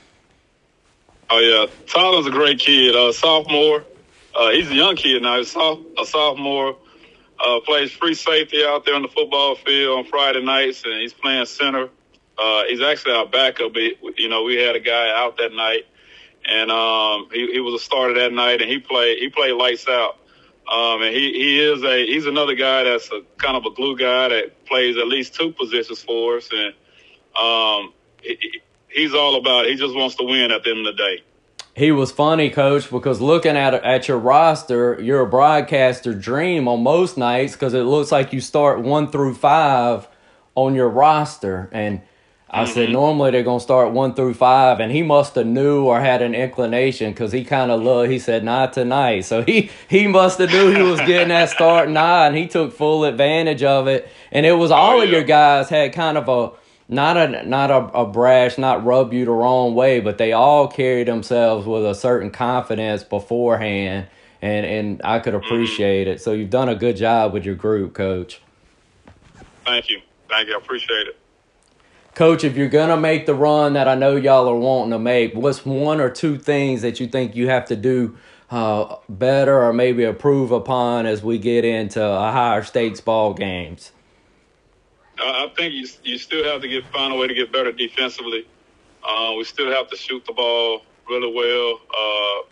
[1.30, 2.96] Oh yeah, Tyler's a great kid.
[2.96, 3.84] Uh, sophomore.
[4.34, 5.36] Uh, he's a young kid now.
[5.36, 6.76] He's a sophomore.
[7.38, 11.12] Uh, plays free safety out there on the football field on Friday nights, and he's
[11.12, 11.88] playing center.
[12.38, 13.72] Uh, he's actually our backup.
[13.76, 15.86] You know, we had a guy out that night,
[16.46, 19.86] and um, he, he was a starter that night, and he played he played lights
[19.86, 20.16] out.
[20.70, 23.96] Um, and he, he is a he's another guy that's a kind of a glue
[23.96, 26.74] guy that plays at least two positions for us, and
[27.38, 29.72] um, he, he's all about it.
[29.72, 31.22] He just wants to win at the end of the day.
[31.74, 36.83] He was funny, coach, because looking at at your roster, you're a broadcaster dream on
[36.83, 40.09] most nights because it looks like you start one through five
[40.57, 41.68] on your roster.
[41.70, 42.03] And
[42.51, 42.72] I mm-hmm.
[42.72, 46.20] said normally they're gonna start one through five, and he must have knew or had
[46.20, 48.11] an inclination because he kind of looked.
[48.11, 51.88] He said not tonight, so he he must have knew he was getting that start
[51.88, 52.35] nine.
[52.35, 55.05] He took full advantage of it, and it was all oh, yeah.
[55.05, 56.53] of your guys had kind of a
[56.88, 60.66] not a not a, a brash, not rub you the wrong way, but they all
[60.66, 64.07] carry themselves with a certain confidence beforehand,
[64.40, 66.22] and and I could appreciate it.
[66.22, 68.40] So you've done a good job with your group, Coach.
[69.66, 71.18] Thank you, thank you, I appreciate it.
[72.14, 75.35] Coach, if you're gonna make the run that I know y'all are wanting to make,
[75.35, 78.16] what's one or two things that you think you have to do
[78.51, 83.92] uh, better or maybe improve upon as we get into a higher stakes ball games?
[85.20, 88.46] I think you you still have to get find a way to get better defensively.
[89.07, 91.81] Uh, we still have to shoot the ball really well.
[91.90, 92.48] Uh,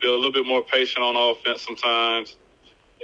[0.00, 2.36] be a little bit more patient on offense sometimes,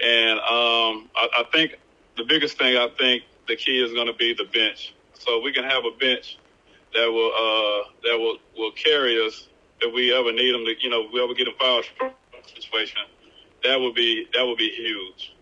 [0.03, 1.79] and um, I, I think
[2.17, 4.95] the biggest thing I think the key is going to be the bench.
[5.15, 6.39] So we can have a bench
[6.95, 9.49] that will uh, that will will carry us
[9.81, 10.75] if we ever need them to.
[10.81, 11.83] You know, if we ever get a foul
[12.55, 13.01] situation,
[13.65, 15.34] that would be that would be huge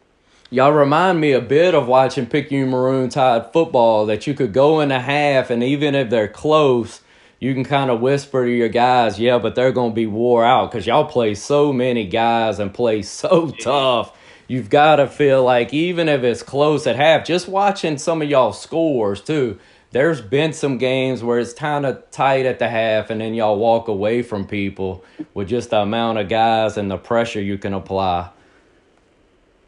[0.52, 4.80] y'all remind me a bit of watching Picayune Maroon Tide football that you could go
[4.80, 7.00] in a half and even if they're close,
[7.40, 10.44] you can kind of whisper to your guys, yeah, but they're going to be wore
[10.44, 14.14] out because y'all play so many guys and play so tough.
[14.46, 18.28] You've got to feel like even if it's close at half, just watching some of
[18.28, 19.58] y'all scores too.
[19.92, 23.58] There's been some games where it's kind of tight at the half, and then y'all
[23.58, 27.72] walk away from people with just the amount of guys and the pressure you can
[27.72, 28.30] apply.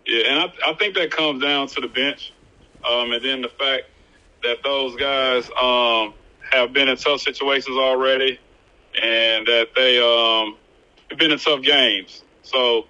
[0.06, 2.32] Yeah, and I, I think that comes down to the bench,
[2.88, 3.84] um, and then the fact
[4.42, 6.14] that those guys um,
[6.50, 8.38] have been in tough situations already,
[9.02, 10.56] and that they um,
[11.08, 12.22] have been in tough games.
[12.42, 12.86] So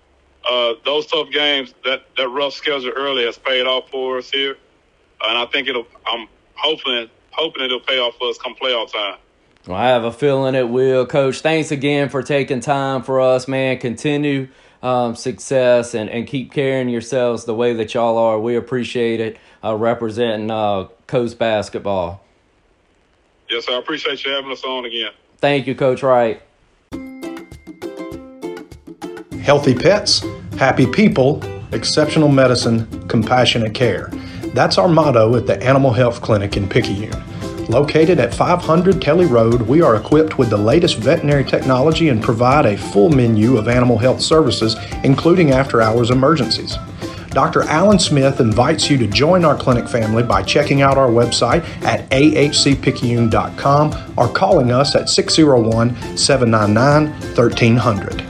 [0.48, 4.57] uh, those tough games, that that rough schedule early has paid off for us here,
[5.22, 5.87] and I think it'll.
[6.07, 9.18] I'm hoping hoping it'll pay off for us come playoff time.
[9.66, 11.40] Well, I have a feeling it will, Coach.
[11.40, 13.79] Thanks again for taking time for us, man.
[13.79, 14.48] Continue
[14.85, 18.38] um, success and, and keep carrying yourselves the way that y'all are.
[18.38, 22.23] We appreciate it uh, representing uh, Coast basketball.
[23.49, 25.12] Yes, I appreciate you having us on again.
[25.38, 26.40] Thank you, Coach Wright.
[29.40, 30.25] Healthy pets,
[30.59, 31.42] happy people,
[31.75, 34.09] exceptional medicine, compassionate care.
[34.55, 37.23] That's our motto at the Animal Health Clinic in Picayune.
[37.68, 42.66] Located at 500 Kelly Road, we are equipped with the latest veterinary technology and provide
[42.66, 46.77] a full menu of animal health services, including after hours emergencies.
[47.31, 47.62] Dr.
[47.62, 52.09] Allen Smith invites you to join our clinic family by checking out our website at
[52.11, 58.24] ahcpicayune.com or calling us at 601 799 1300.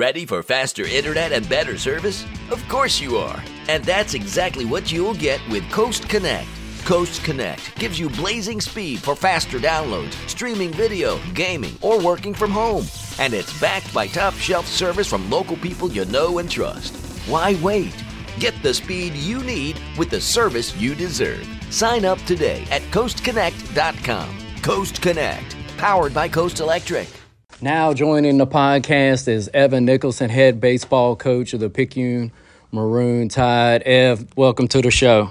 [0.00, 2.24] Ready for faster internet and better service?
[2.50, 3.44] Of course you are.
[3.68, 6.48] And that's exactly what you'll get with Coast Connect.
[6.86, 12.50] Coast Connect gives you blazing speed for faster downloads, streaming video, gaming, or working from
[12.50, 12.86] home.
[13.18, 16.96] And it's backed by top shelf service from local people you know and trust.
[17.28, 17.94] Why wait?
[18.38, 21.46] Get the speed you need with the service you deserve.
[21.68, 24.62] Sign up today at coastconnect.com.
[24.62, 27.19] Coast Connect, powered by Coast Electric.
[27.62, 32.32] Now joining the podcast is Evan Nichelson, head baseball coach of the Picayune
[32.72, 33.82] Maroon Tide.
[33.82, 35.30] Ev, welcome to the show.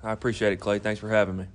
[0.00, 0.78] I appreciate it, Clay.
[0.78, 1.46] Thanks for having me.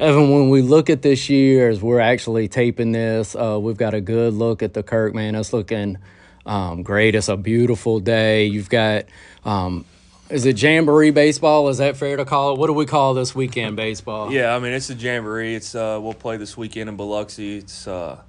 [0.00, 3.94] Evan, when we look at this year, as we're actually taping this, uh, we've got
[3.94, 5.36] a good look at the Kirk, man.
[5.36, 5.98] It's looking
[6.44, 7.14] um, great.
[7.14, 8.46] It's a beautiful day.
[8.46, 9.04] You've got,
[9.44, 9.84] um,
[10.28, 11.68] is it Jamboree baseball?
[11.68, 12.58] Is that fair to call it?
[12.58, 14.32] What do we call this weekend baseball?
[14.32, 15.54] Yeah, I mean, it's a Jamboree.
[15.54, 17.58] It's uh, We'll play this weekend in Biloxi.
[17.58, 18.22] It's uh,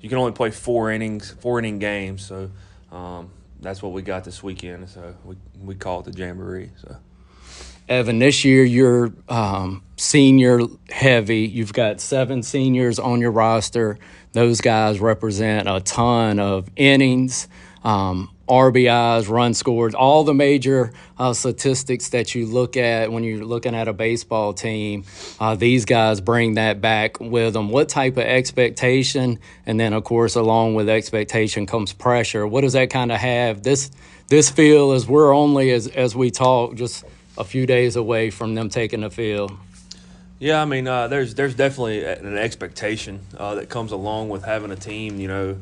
[0.00, 2.24] you can only play four innings, four inning games.
[2.24, 2.50] So
[2.92, 3.30] um,
[3.60, 4.88] that's what we got this weekend.
[4.88, 6.70] So we we call it the jamboree.
[6.76, 6.96] So.
[7.88, 11.40] Evan, this year you're um, senior heavy.
[11.40, 13.98] You've got seven seniors on your roster.
[14.32, 17.48] Those guys represent a ton of innings,
[17.82, 23.44] um, RBIs, run scores, all the major uh, statistics that you look at when you're
[23.44, 25.04] looking at a baseball team.
[25.38, 27.68] Uh, these guys bring that back with them.
[27.68, 32.46] What type of expectation, and then of course, along with expectation comes pressure.
[32.46, 33.62] What does that kind of have?
[33.62, 33.90] This
[34.28, 37.04] this feel as we're only as as we talk just
[37.36, 39.52] a few days away from them taking the field.
[40.38, 44.70] Yeah, I mean, uh, there's there's definitely an expectation uh, that comes along with having
[44.70, 45.20] a team.
[45.20, 45.56] You know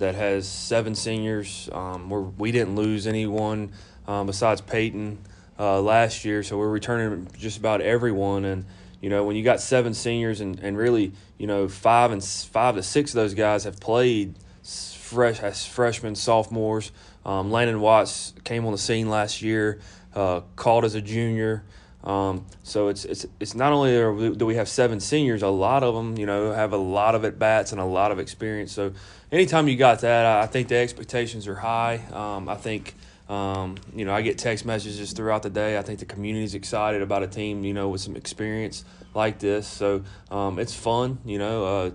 [0.00, 1.70] that has seven seniors.
[1.72, 3.72] Um, we're, we didn't lose anyone
[4.06, 5.18] um, besides Peyton
[5.58, 8.44] uh, last year, so we're returning just about everyone.
[8.44, 8.64] And
[9.00, 12.74] you know, when you got seven seniors and, and really, you know, five and five
[12.74, 16.92] to six of those guys have played fresh as freshmen, sophomores.
[17.24, 19.80] Um, Landon Watts came on the scene last year,
[20.14, 21.64] uh, called as a junior.
[22.02, 25.94] Um, so it's it's it's not only do we have seven seniors, a lot of
[25.94, 28.72] them, you know, have a lot of at bats and a lot of experience.
[28.72, 28.92] So
[29.30, 32.00] anytime you got that, I think the expectations are high.
[32.12, 32.94] Um, I think
[33.30, 35.78] Um, you know, I get text messages throughout the day.
[35.78, 38.84] I think the community's excited about a team, you know, with some experience
[39.14, 39.68] like this.
[39.68, 41.64] So um, it's fun, you know.
[41.64, 41.90] Uh,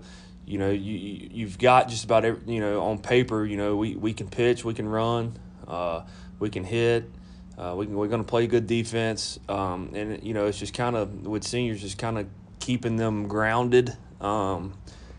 [0.46, 3.44] you know, you you've got just about every, you know on paper.
[3.44, 5.36] You know, we, we can pitch, we can run,
[5.68, 6.06] uh,
[6.38, 7.04] we can hit.
[7.58, 10.74] Uh, we can, we're going to play good defense, um, and you know it's just
[10.74, 12.26] kind of with seniors, just kind of
[12.60, 13.96] keeping them grounded.
[14.20, 14.74] Um,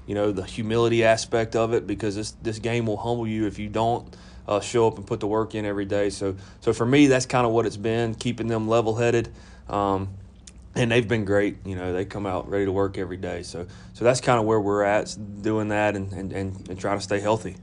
[0.05, 3.59] you know the humility aspect of it because this this game will humble you if
[3.59, 4.15] you don't
[4.47, 6.09] uh, show up and put the work in every day.
[6.09, 9.29] So so for me, that's kind of what it's been, keeping them level headed.
[9.67, 10.09] Um,
[10.75, 11.57] and they've been great.
[11.65, 13.43] You know, they come out ready to work every day.
[13.43, 16.97] So so that's kind of where we're at, doing that and, and, and, and trying
[16.97, 17.57] to stay healthy.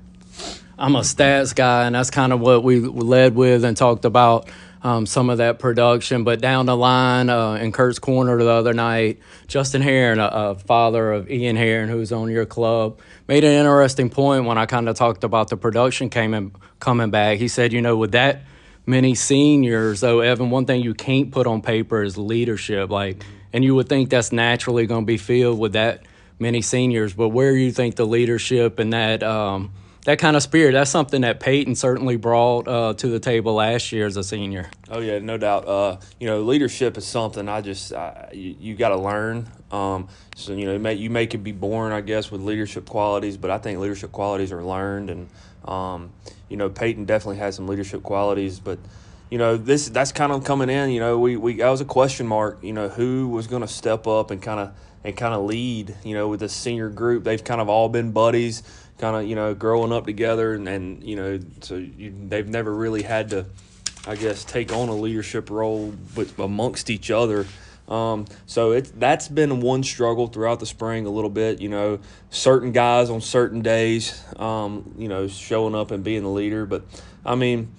[0.79, 4.49] I'm a stats guy, and that's kind of what we led with and talked about
[4.83, 6.25] um, some of that production.
[6.25, 10.55] But down the line, uh, in Kurt's corner the other night, Justin Heron, a, a,
[10.57, 14.89] father of Ian Heron, who's on your club, made an interesting point when I kind
[14.89, 17.39] of talked about the production came in, coming back.
[17.39, 18.43] He said, you know, with that
[18.85, 22.91] many seniors, though, Evan, one thing you can't put on paper is leadership.
[22.91, 26.03] Like, and you would think that's naturally going to be filled with that
[26.41, 29.71] many seniors, but where do you think the leadership and that um,–
[30.05, 30.73] that kind of spirit.
[30.73, 34.71] That's something that Peyton certainly brought uh, to the table last year as a senior.
[34.91, 35.67] Oh yeah, no doubt.
[35.67, 39.49] Uh, you know, leadership is something I just I, you, you got to learn.
[39.71, 42.87] Um, so you know, you may, you may could be born, I guess, with leadership
[42.87, 45.29] qualities, but I think leadership qualities are learned, and
[45.65, 46.13] um,
[46.49, 48.79] you know, Peyton definitely has some leadership qualities, but.
[49.31, 49.89] You know this.
[49.89, 50.91] That's kind of coming in.
[50.91, 52.59] You know, we, we that was a question mark.
[52.63, 55.97] You know, who was going to step up and kind of and kind of lead.
[56.05, 58.63] You know, with the senior group, they've kind of all been buddies
[58.99, 62.73] kind of you know growing up together and, and you know so you, they've never
[62.73, 63.47] really had to
[64.07, 67.47] I guess take on a leadership role but amongst each other.
[67.89, 71.61] Um, so it's that's been one struggle throughout the spring a little bit.
[71.61, 76.31] You know, certain guys on certain days, um, you know, showing up and being the
[76.31, 76.65] leader.
[76.65, 76.85] But
[77.25, 77.75] I mean,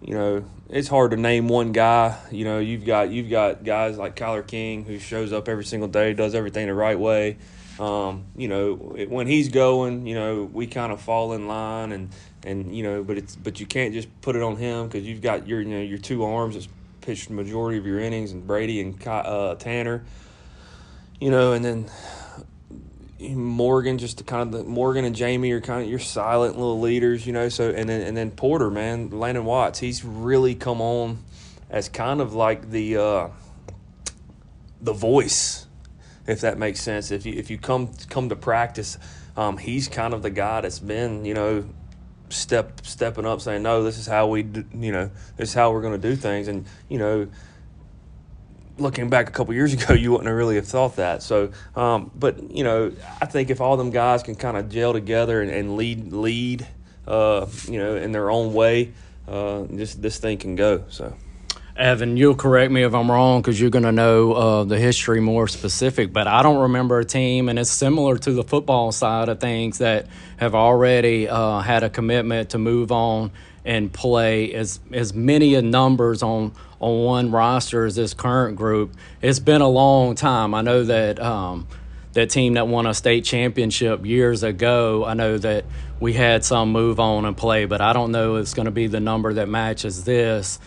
[0.00, 2.18] you know, it's hard to name one guy.
[2.30, 5.88] You know, you've got you've got guys like Kyler King who shows up every single
[5.88, 7.38] day, does everything the right way.
[7.78, 12.10] Um, you know, when he's going, you know, we kind of fall in line and,
[12.42, 15.22] and, you know, but it's, but you can't just put it on him because you've
[15.22, 16.68] got your, you know, your two arms that's
[17.02, 20.04] pitched the majority of your innings and Brady and uh, Tanner,
[21.20, 21.88] you know, and then
[23.20, 27.26] Morgan, just kind of the Morgan and Jamie are kind of your silent little leaders,
[27.26, 27.48] you know.
[27.48, 31.18] So and then and then Porter, man, Landon Watts, he's really come on
[31.68, 33.28] as kind of like the uh,
[34.80, 35.66] the voice
[36.28, 37.10] if that makes sense.
[37.10, 38.98] If you if you come come to practice,
[39.36, 41.64] um, he's kind of the guy that's been you know
[42.28, 45.72] step stepping up, saying no, this is how we do, you know this is how
[45.72, 47.28] we're going to do things, and you know.
[48.80, 51.20] Looking back a couple years ago, you wouldn't really have thought that.
[51.20, 54.92] So, um, but you know, I think if all them guys can kind of gel
[54.92, 56.64] together and, and lead, lead,
[57.04, 58.92] uh, you know, in their own way,
[59.26, 60.84] uh, this this thing can go.
[60.90, 61.12] So.
[61.78, 65.20] Evan, you'll correct me if I'm wrong because you're going to know uh, the history
[65.20, 69.28] more specific, but I don't remember a team, and it's similar to the football side
[69.28, 73.30] of things, that have already uh, had a commitment to move on
[73.64, 78.94] and play as as many numbers on on one roster as this current group.
[79.22, 80.54] It's been a long time.
[80.54, 81.68] I know that um,
[82.14, 85.04] that team that won a state championship years ago.
[85.04, 85.64] I know that
[86.00, 88.72] we had some move on and play, but I don't know if it's going to
[88.72, 90.58] be the number that matches this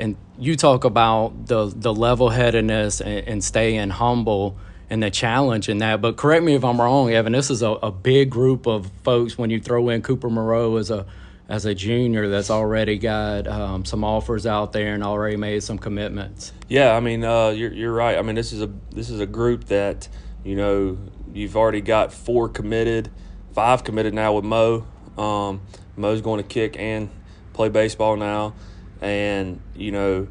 [0.00, 4.56] and you talk about the the level headedness and, and, staying humble
[4.88, 6.00] and the challenge in that.
[6.00, 7.32] But correct me if I'm wrong, Evan.
[7.32, 10.90] This is a, a big group of folks when you throw in Cooper Moreau as
[10.90, 11.06] a
[11.48, 15.78] as a junior that's already got um, some offers out there and already made some
[15.78, 16.52] commitments.
[16.68, 18.16] Yeah, I mean, uh, you're you're right.
[18.16, 20.08] I mean, this is a this is a group that
[20.42, 20.98] you know
[21.34, 23.10] you've already got four committed,
[23.52, 24.86] five committed now with Mo.
[25.18, 25.60] Um,
[25.96, 27.10] Mo's going to kick and
[27.52, 28.54] play baseball now
[29.00, 30.28] and you know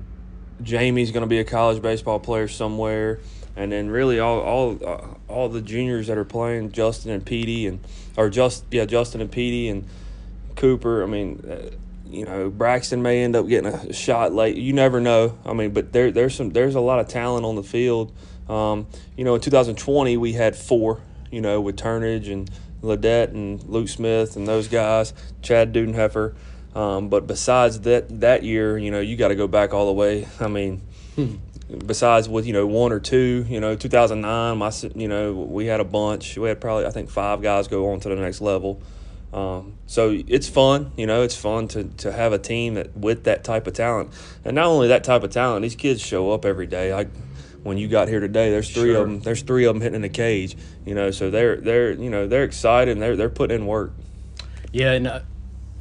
[0.61, 3.19] Jamie's going to be a college baseball player somewhere,
[3.55, 7.67] and then really all all uh, all the juniors that are playing Justin and Petey
[7.67, 7.79] and
[8.17, 9.87] or just yeah Justin and Petey and
[10.55, 11.03] Cooper.
[11.03, 11.43] I mean.
[11.49, 11.75] Uh,
[12.11, 14.55] you know, Braxton may end up getting a shot late.
[14.55, 15.37] You never know.
[15.45, 18.11] I mean, but there, there's some, there's a lot of talent on the field.
[18.49, 21.01] Um, you know, in 2020 we had four.
[21.29, 22.49] You know, with Turnage and
[22.81, 25.13] Ledette and Luke Smith and those guys,
[25.43, 26.33] Chad Dudenheffer.
[26.75, 29.93] Um, but besides that that year, you know, you got to go back all the
[29.93, 30.27] way.
[30.39, 30.81] I mean,
[31.15, 31.35] hmm.
[31.85, 35.79] besides with you know one or two, you know, 2009, my you know we had
[35.79, 36.37] a bunch.
[36.37, 38.81] We had probably I think five guys go on to the next level.
[39.31, 43.25] Um, so it's fun, you know, it's fun to, to have a team that with
[43.25, 44.11] that type of talent,
[44.43, 46.91] and not only that type of talent, these kids show up every day.
[46.91, 47.05] I,
[47.61, 49.01] when you got here today, there's three sure.
[49.01, 49.19] of them.
[49.19, 51.11] There's three of them hitting in the cage, you know.
[51.11, 53.91] So they're they're you know they're excited and they're they're putting in work.
[54.71, 55.19] Yeah, and uh,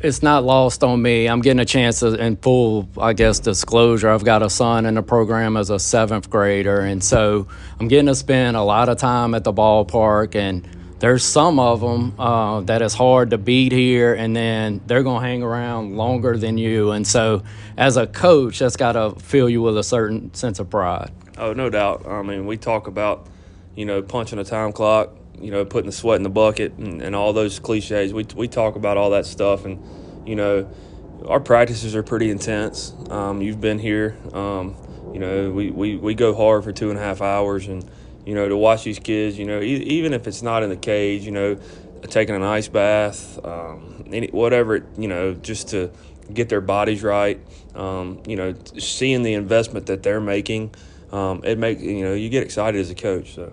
[0.00, 1.28] it's not lost on me.
[1.28, 4.08] I'm getting a chance to, in full, I guess, disclosure.
[4.08, 7.48] I've got a son in the program as a seventh grader, and so
[7.80, 10.36] I'm getting to spend a lot of time at the ballpark.
[10.36, 10.68] And
[11.00, 15.20] there's some of them uh, that is hard to beat here, and then they're going
[15.20, 16.92] to hang around longer than you.
[16.92, 17.42] And so,
[17.76, 21.10] as a coach, that's got to fill you with a certain sense of pride.
[21.36, 22.06] Oh, no doubt.
[22.06, 23.26] I mean, we talk about,
[23.74, 25.10] you know, punching a time clock
[25.40, 28.12] you know, putting the sweat in the bucket and, and all those cliches.
[28.12, 29.64] We, we talk about all that stuff.
[29.64, 29.82] And,
[30.28, 30.70] you know,
[31.26, 32.92] our practices are pretty intense.
[33.10, 34.16] Um, you've been here.
[34.32, 34.76] Um,
[35.12, 37.66] you know, we, we, we go hard for two and a half hours.
[37.66, 37.88] And,
[38.26, 40.76] you know, to watch these kids, you know, e- even if it's not in the
[40.76, 41.58] cage, you know,
[42.02, 45.90] taking an ice bath, um, any, whatever, you know, just to
[46.32, 47.40] get their bodies right,
[47.74, 50.74] um, you know, seeing the investment that they're making,
[51.10, 53.34] um, it makes you know, you get excited as a coach.
[53.34, 53.52] So.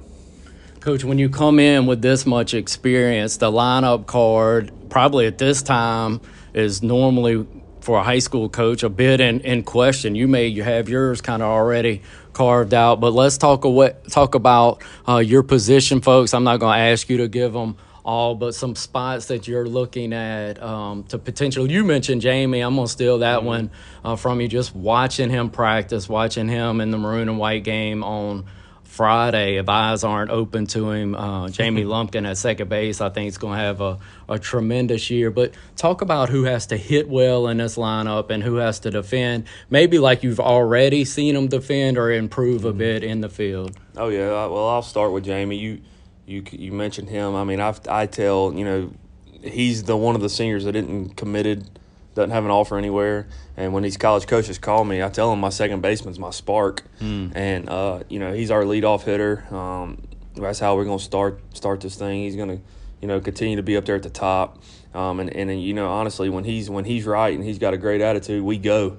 [0.86, 5.64] Coach, when you come in with this much experience, the lineup card probably at this
[5.64, 6.22] time
[6.54, 7.48] is normally
[7.82, 10.14] for a high school coach a bit in, in question.
[10.14, 14.36] You may you have yours kind of already carved out, but let's talk what talk
[14.36, 16.36] about uh, your position, folks.
[16.36, 19.68] I'm not going to ask you to give them all, but some spots that you're
[19.68, 21.74] looking at um, to potentially.
[21.74, 22.60] You mentioned Jamie.
[22.60, 23.48] I'm gonna steal that mm-hmm.
[23.48, 23.72] one
[24.04, 24.48] uh, from you.
[24.48, 28.46] Just watching him practice, watching him in the maroon and white game on
[28.86, 33.28] Friday, if eyes aren't open to him, uh, Jamie Lumpkin at second base, I think
[33.28, 35.32] is going to have a, a tremendous year.
[35.32, 38.92] But talk about who has to hit well in this lineup and who has to
[38.92, 39.46] defend.
[39.70, 43.78] Maybe like you've already seen him defend or improve a bit in the field.
[43.98, 45.58] Oh yeah, well I'll start with Jamie.
[45.58, 45.82] You
[46.26, 47.36] you you mentioned him.
[47.36, 48.94] I mean I I tell you know
[49.42, 51.80] he's the one of the seniors that didn't committed
[52.16, 53.28] doesn't have an offer anywhere.
[53.56, 56.84] And when these college coaches call me, I tell them my second baseman's my spark,
[57.00, 57.32] mm.
[57.36, 59.46] and uh, you know he's our leadoff hitter.
[59.54, 60.02] Um,
[60.36, 62.24] that's how we're gonna start start this thing.
[62.24, 62.60] He's gonna
[63.02, 64.64] you know continue to be up there at the top.
[64.94, 67.78] Um, and, and you know honestly, when he's when he's right and he's got a
[67.78, 68.98] great attitude, we go.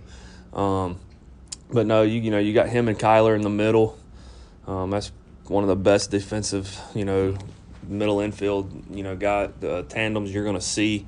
[0.53, 1.01] Um,
[1.73, 3.99] but no, you you know you got him and Kyler in the middle.
[4.67, 5.11] Um, that's
[5.47, 7.37] one of the best defensive you know
[7.87, 11.07] middle infield you know guy the tandems you're gonna see.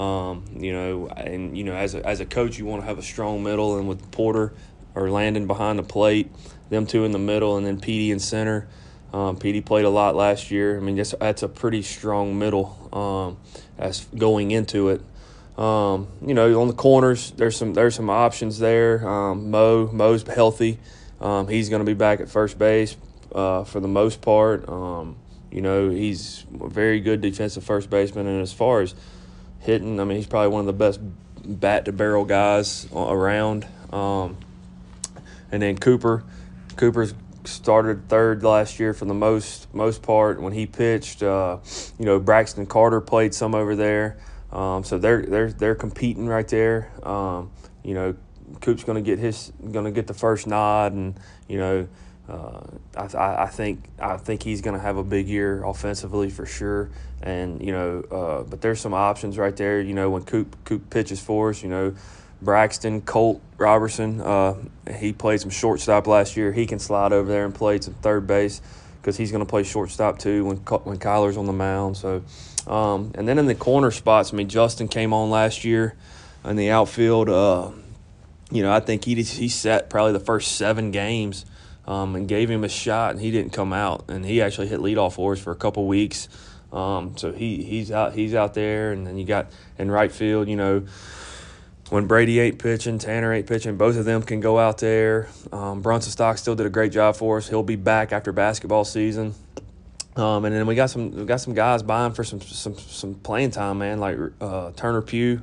[0.00, 2.98] Um, you know, and you know, as a, as a coach, you want to have
[2.98, 4.54] a strong middle, and with Porter
[4.94, 6.30] or Landon behind the plate,
[6.70, 8.66] them two in the middle, and then Petey in center.
[9.12, 10.78] Um, Petey played a lot last year.
[10.78, 13.36] I mean, that's that's a pretty strong middle um,
[13.76, 15.02] as going into it.
[15.58, 19.06] Um, you know, on the corners, there's some there's some options there.
[19.06, 20.78] Um, Mo Mo's healthy.
[21.20, 22.96] Um, he's going to be back at first base
[23.34, 24.66] uh, for the most part.
[24.66, 25.16] Um,
[25.50, 28.94] you know, he's a very good defensive first baseman, and as far as
[29.60, 30.00] hitting.
[30.00, 31.00] I mean, he's probably one of the best
[31.44, 33.66] bat to barrel guys around.
[33.92, 34.36] Um,
[35.52, 36.24] and then Cooper,
[36.76, 41.22] Cooper's started third last year for the most most part when he pitched.
[41.22, 41.58] Uh,
[41.98, 44.18] you know, Braxton Carter played some over there,
[44.52, 46.90] um, so they're they're they're competing right there.
[47.02, 47.50] Um,
[47.82, 48.14] you know,
[48.60, 51.88] Coop's going to get his going to get the first nod, and you know.
[52.30, 52.60] Uh,
[52.96, 56.90] I, I think I think he's going to have a big year offensively for sure
[57.22, 59.80] and you know, uh, but there's some options right there.
[59.80, 61.94] You know, when Coop Coop pitches for us, you know,
[62.40, 64.54] Braxton, Colt Robertson, uh,
[64.96, 66.52] he played some shortstop last year.
[66.52, 68.62] He can slide over there and play some third base
[69.00, 71.96] because he's going to play shortstop too when when Kyler's on the mound.
[71.96, 72.22] So,
[72.66, 75.94] um, and then in the corner spots, I mean, Justin came on last year
[76.44, 77.28] in the outfield.
[77.28, 77.70] Uh,
[78.50, 81.44] you know, I think he he set probably the first seven games.
[81.86, 84.04] Um, and gave him a shot, and he didn't come out.
[84.08, 86.28] And he actually hit leadoff for us for a couple weeks.
[86.72, 90.48] Um, so he he's out he's out there, and then you got in right field.
[90.48, 90.86] You know,
[91.88, 95.28] when Brady ain't pitching, Tanner ain't pitching, both of them can go out there.
[95.52, 97.48] Um, Brunson Stockstill did a great job for us.
[97.48, 99.34] He'll be back after basketball season.
[100.16, 103.14] Um, and then we got some we got some guys buying for some some some
[103.14, 103.98] playing time, man.
[103.98, 105.40] Like uh, Turner Pugh.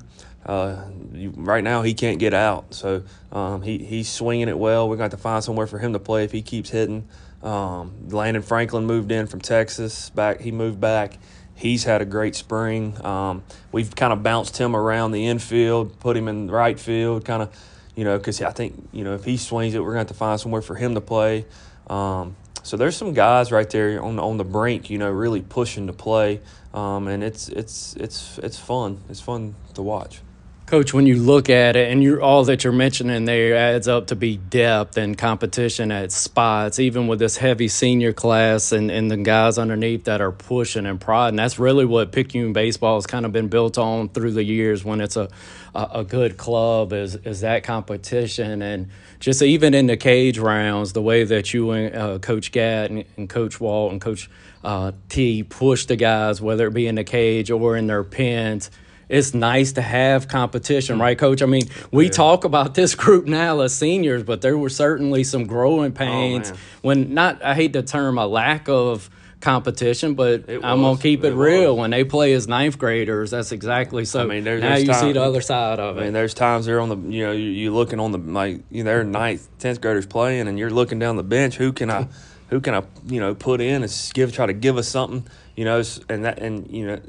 [0.48, 4.88] Uh, you, right now he can't get out, so um, he he's swinging it well.
[4.88, 7.08] We're going to have to find somewhere for him to play if he keeps hitting.
[7.44, 10.10] Um, Landon Franklin moved in from Texas.
[10.10, 11.18] Back, he moved back.
[11.56, 13.04] He's had a great spring.
[13.06, 17.26] Um, we've kind of bounced him around the infield, put him in the right field,
[17.26, 17.50] kind of,
[17.96, 20.08] you know, because I think you know if he swings it, we're going to have
[20.08, 21.46] to find somewhere for him to play.
[21.88, 25.88] Um, so there's some guys right there on on the brink, you know, really pushing
[25.88, 26.42] to play,
[26.74, 29.02] um, and it's it's it's it's fun.
[29.10, 30.22] It's fun to watch.
[30.68, 34.08] Coach, when you look at it, and you all that you're mentioning there adds up
[34.08, 39.10] to be depth and competition at spots, even with this heavy senior class and, and
[39.10, 41.38] the guys underneath that are pushing and prodding.
[41.38, 45.00] That's really what Picayune baseball has kind of been built on through the years when
[45.00, 45.30] it's a,
[45.74, 48.62] a, a good club is, is that competition.
[48.62, 48.90] And
[49.22, 53.06] just even in the cage rounds, the way that you and uh, Coach Gatt and,
[53.16, 54.30] and, Coach Walt and Coach
[54.66, 58.70] uh, T push the guys, whether it be in the cage or in their pens–
[59.10, 61.02] it's nice to have competition, mm.
[61.02, 61.42] right, Coach?
[61.42, 62.12] I mean, we yeah.
[62.12, 66.52] talk about this group now as seniors, but there were certainly some growing oh, pains
[66.52, 67.44] oh, when not.
[67.44, 71.76] I hate the term a lack of competition, but I'm gonna keep it, it real.
[71.76, 71.82] Was.
[71.82, 74.22] When they play as ninth graders, that's exactly so.
[74.22, 76.02] I mean, there's, now you time, see the other side of it.
[76.02, 78.62] I mean, there's times they're on the, you know, you, you looking on the like,
[78.70, 79.10] you know, they're mm.
[79.10, 81.56] ninth, tenth graders playing, and you're looking down the bench.
[81.56, 82.08] Who can I,
[82.50, 85.66] who can I, you know, put in and give, try to give us something, you
[85.66, 87.00] know, and that, and you know,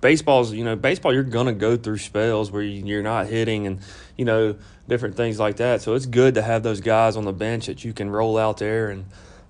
[0.00, 3.80] baseball's, you know, baseball, you're gonna go through spells where you're not hitting, and
[4.16, 4.56] you know,
[4.88, 5.82] different things like that.
[5.82, 8.58] So it's good to have those guys on the bench that you can roll out
[8.58, 9.04] there and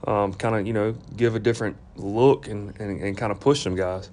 [0.07, 3.63] um, kind of you know give a different look and, and, and kind of push
[3.63, 4.11] some guys.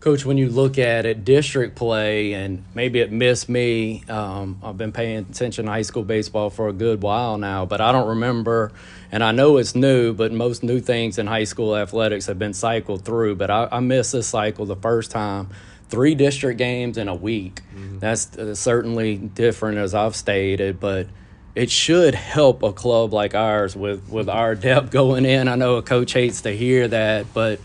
[0.00, 4.04] Coach, when you look at it, district play, and maybe it missed me.
[4.08, 7.80] Um, I've been paying attention to high school baseball for a good while now, but
[7.80, 8.70] I don't remember,
[9.12, 12.54] and I know it's new, but most new things in high school athletics have been
[12.54, 13.36] cycled through.
[13.36, 15.50] But I, I missed this cycle the first time.
[15.88, 17.62] Three district games in a week.
[17.74, 18.00] Mm-hmm.
[18.00, 21.06] That's uh, certainly different, as I've stated, but
[21.54, 25.48] it should help a club like ours with with our depth going in.
[25.48, 27.60] I know a coach hates to hear that, but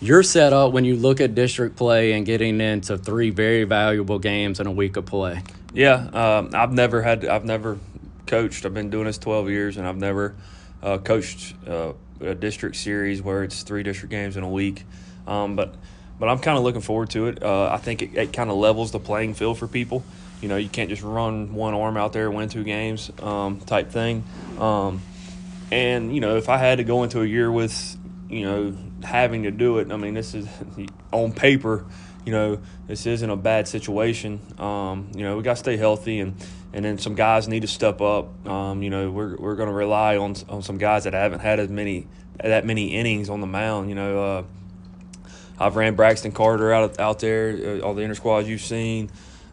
[0.00, 4.18] you're set up when you look at district play and getting into three very valuable
[4.18, 5.42] games in a week of play.
[5.72, 7.78] Yeah, um, I've never had I've never
[8.26, 8.64] coached.
[8.64, 10.34] I've been doing this 12 years, and I've never
[10.84, 14.84] uh, coached uh, a district series where it's three district games in a week.
[15.26, 15.74] Um, but
[16.18, 17.42] but I'm kind of looking forward to it.
[17.42, 20.04] Uh, I think it, it kind of levels the playing field for people.
[20.40, 23.90] You know, you can't just run one arm out there, win two games, um, type
[23.90, 24.24] thing.
[24.58, 25.00] Um,
[25.72, 27.96] and you know, if I had to go into a year with,
[28.28, 30.46] you know, having to do it, I mean, this is
[31.12, 31.86] on paper.
[32.24, 34.40] You know, this isn't a bad situation.
[34.58, 36.34] Um, you know, we got to stay healthy, and
[36.74, 38.46] and then some guys need to step up.
[38.46, 41.60] Um, you know, we're we're going to rely on on some guys that haven't had
[41.60, 42.08] as many
[42.42, 43.88] that many innings on the mound.
[43.88, 44.22] You know.
[44.22, 44.42] Uh,
[45.56, 49.08] I've ran Braxton Carter out out there, uh, all the inter squads you've seen.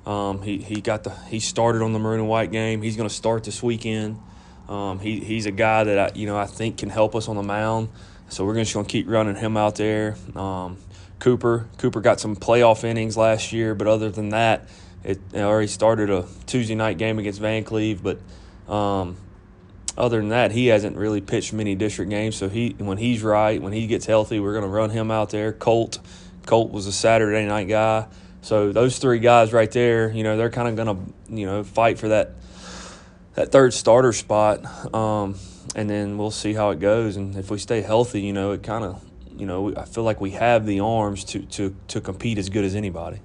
[0.05, 2.81] Um, he he got the he started on the maroon and white game.
[2.81, 4.19] He's going to start this weekend.
[4.67, 7.35] Um, he he's a guy that I you know I think can help us on
[7.35, 7.89] the mound.
[8.29, 10.15] So we're just going to keep running him out there.
[10.35, 10.77] Um,
[11.19, 14.67] Cooper Cooper got some playoff innings last year, but other than that,
[15.03, 18.19] it already started a Tuesday night game against Vancleave, But
[18.71, 19.17] um,
[19.97, 22.35] other than that, he hasn't really pitched many district games.
[22.35, 25.29] So he when he's right, when he gets healthy, we're going to run him out
[25.29, 25.53] there.
[25.53, 25.99] Colt
[26.45, 28.07] Colt was a Saturday night guy.
[28.41, 31.63] So those three guys right there, you know, they're kind of going to, you know,
[31.63, 32.31] fight for that
[33.35, 35.35] that third starter spot, um,
[35.75, 37.15] and then we'll see how it goes.
[37.15, 39.03] And if we stay healthy, you know, it kind of,
[39.37, 42.65] you know, I feel like we have the arms to to to compete as good
[42.65, 43.19] as anybody.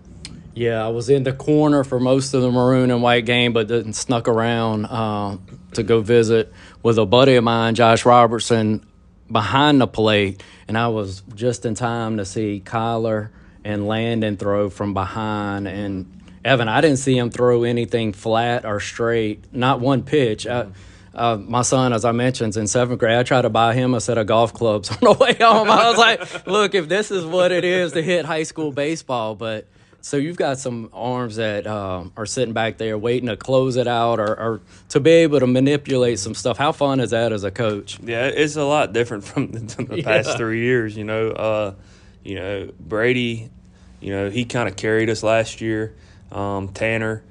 [0.57, 3.69] Yeah, I was in the corner for most of the maroon and white game, but
[3.69, 5.37] then snuck around uh,
[5.75, 6.53] to go visit
[6.83, 8.85] with a buddy of mine, Josh Robertson,
[9.31, 13.29] behind the plate, and I was just in time to see Kyler–
[13.67, 15.67] and Landon throw from behind.
[15.67, 20.47] And Evan, I didn't see him throw anything flat or straight, not one pitch.
[20.47, 20.69] I,
[21.13, 23.19] uh, my son, as I mentioned, is in seventh grade.
[23.19, 25.69] I tried to buy him a set of golf clubs on the way home.
[25.69, 29.35] I was like, look, if this is what it is to hit high school baseball,
[29.35, 29.67] but
[30.07, 33.89] so you've got some arms that uh, are sitting back there waiting to close it
[33.89, 36.57] out or, or, to be able to manipulate some stuff.
[36.57, 37.99] How fun is that as a coach?
[38.01, 40.37] Yeah, it's a lot different from the, the past yeah.
[40.37, 40.97] three years.
[40.97, 41.75] You know, uh,
[42.23, 43.51] you know Brady
[44.01, 45.95] you know, he kind of carried us last year.
[46.31, 47.23] Um, Tanner,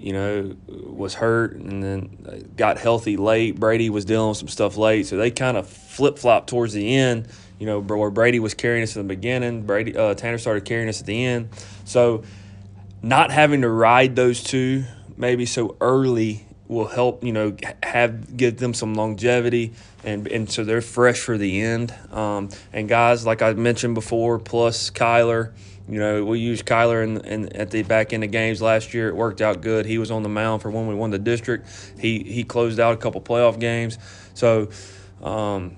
[0.00, 3.58] you know, was hurt and then got healthy late.
[3.58, 6.96] Brady was dealing with some stuff late, so they kind of flip flop towards the
[6.96, 7.28] end.
[7.58, 10.88] You know, where Brady was carrying us in the beginning, Brady uh, Tanner started carrying
[10.88, 11.50] us at the end.
[11.84, 12.22] So,
[13.02, 14.84] not having to ride those two
[15.20, 17.22] maybe so early will help.
[17.22, 21.94] You know, have give them some longevity, and and so they're fresh for the end.
[22.10, 25.52] Um, and guys like I mentioned before, plus Kyler
[25.90, 29.08] you know, we used Kyler in, in, at the back end of games last year.
[29.08, 29.86] It worked out good.
[29.86, 31.66] He was on the mound for when we won the district.
[31.98, 33.98] He he closed out a couple playoff games.
[34.34, 34.70] So
[35.20, 35.76] um,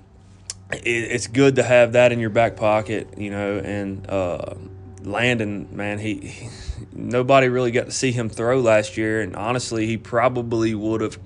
[0.71, 3.57] it, it's good to have that in your back pocket, you know.
[3.57, 4.53] And uh,
[5.01, 6.49] Landon, man, he, he
[6.91, 9.21] nobody really got to see him throw last year.
[9.21, 11.17] And honestly, he probably would have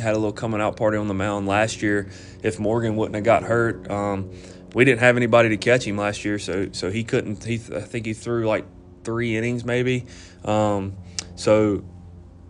[0.00, 2.08] had a little coming out party on the mound last year
[2.44, 3.90] if Morgan wouldn't have got hurt.
[3.90, 4.30] Um,
[4.76, 7.42] we didn't have anybody to catch him last year, so so he couldn't.
[7.42, 8.66] He I think he threw like
[9.04, 10.04] three innings maybe.
[10.44, 10.98] Um,
[11.34, 11.82] so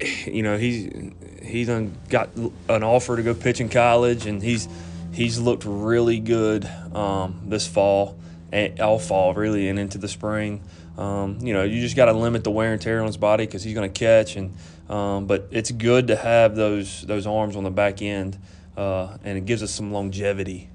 [0.01, 1.69] you know he's he's
[2.09, 4.69] got an offer to go pitch in college, and he's
[5.13, 8.19] he's looked really good um, this fall
[8.51, 10.65] and all fall really and into the spring.
[10.99, 13.47] Um, you know, you just got to limit the wear and tear on his body
[13.47, 14.53] because he's going to catch, and
[14.91, 18.37] um, but it's good to have those those arms on the back end,
[18.77, 20.71] uh, and it gives us some longevity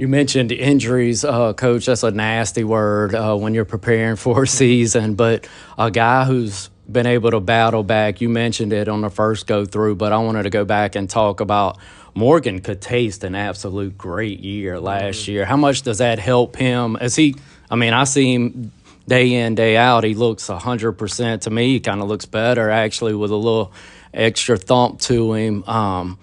[0.00, 1.84] You mentioned injuries, uh, coach.
[1.84, 5.14] That's a nasty word uh, when you're preparing for a season.
[5.14, 5.46] But
[5.76, 9.66] a guy who's been able to battle back, you mentioned it on the first go
[9.66, 11.76] through, but I wanted to go back and talk about
[12.14, 15.44] Morgan could taste an absolute great year last year.
[15.44, 16.96] How much does that help him?
[16.96, 17.36] As he,
[17.70, 18.72] I mean, I see him
[19.06, 20.04] day in, day out.
[20.04, 21.74] He looks 100% to me.
[21.74, 23.70] He kind of looks better actually with a little
[24.14, 25.62] extra thump to him.
[25.64, 26.18] Um,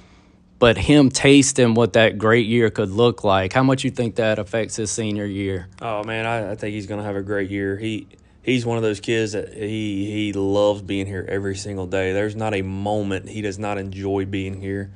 [0.60, 4.40] but him tasting what that great year could look like, how much you think that
[4.40, 5.68] affects his senior year?
[5.82, 7.78] Oh man, I, I think he's going to have a great year.
[7.78, 8.08] He
[8.42, 12.14] he's one of those kids that he he loves being here every single day.
[12.14, 14.92] There's not a moment he does not enjoy being here.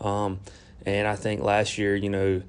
[0.00, 0.40] Um,
[0.84, 2.42] and I think last year, you know,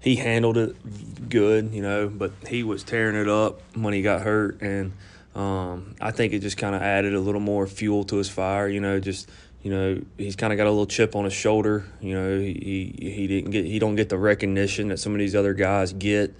[0.00, 4.22] he handled it good, you know, but he was tearing it up when he got
[4.22, 4.92] hurt, and
[5.34, 8.68] um, I think it just kind of added a little more fuel to his fire,
[8.68, 9.30] you know, just
[9.62, 11.84] you know he's kind of got a little chip on his shoulder.
[12.00, 15.34] You know he he didn't get he don't get the recognition that some of these
[15.34, 16.34] other guys get,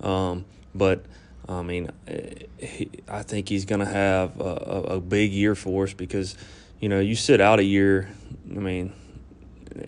[0.00, 1.04] um, but.
[1.48, 1.90] I mean,
[2.58, 6.36] he, I think he's going to have a, a, big year for us because,
[6.80, 8.10] you know, you sit out a year,
[8.50, 8.92] I mean,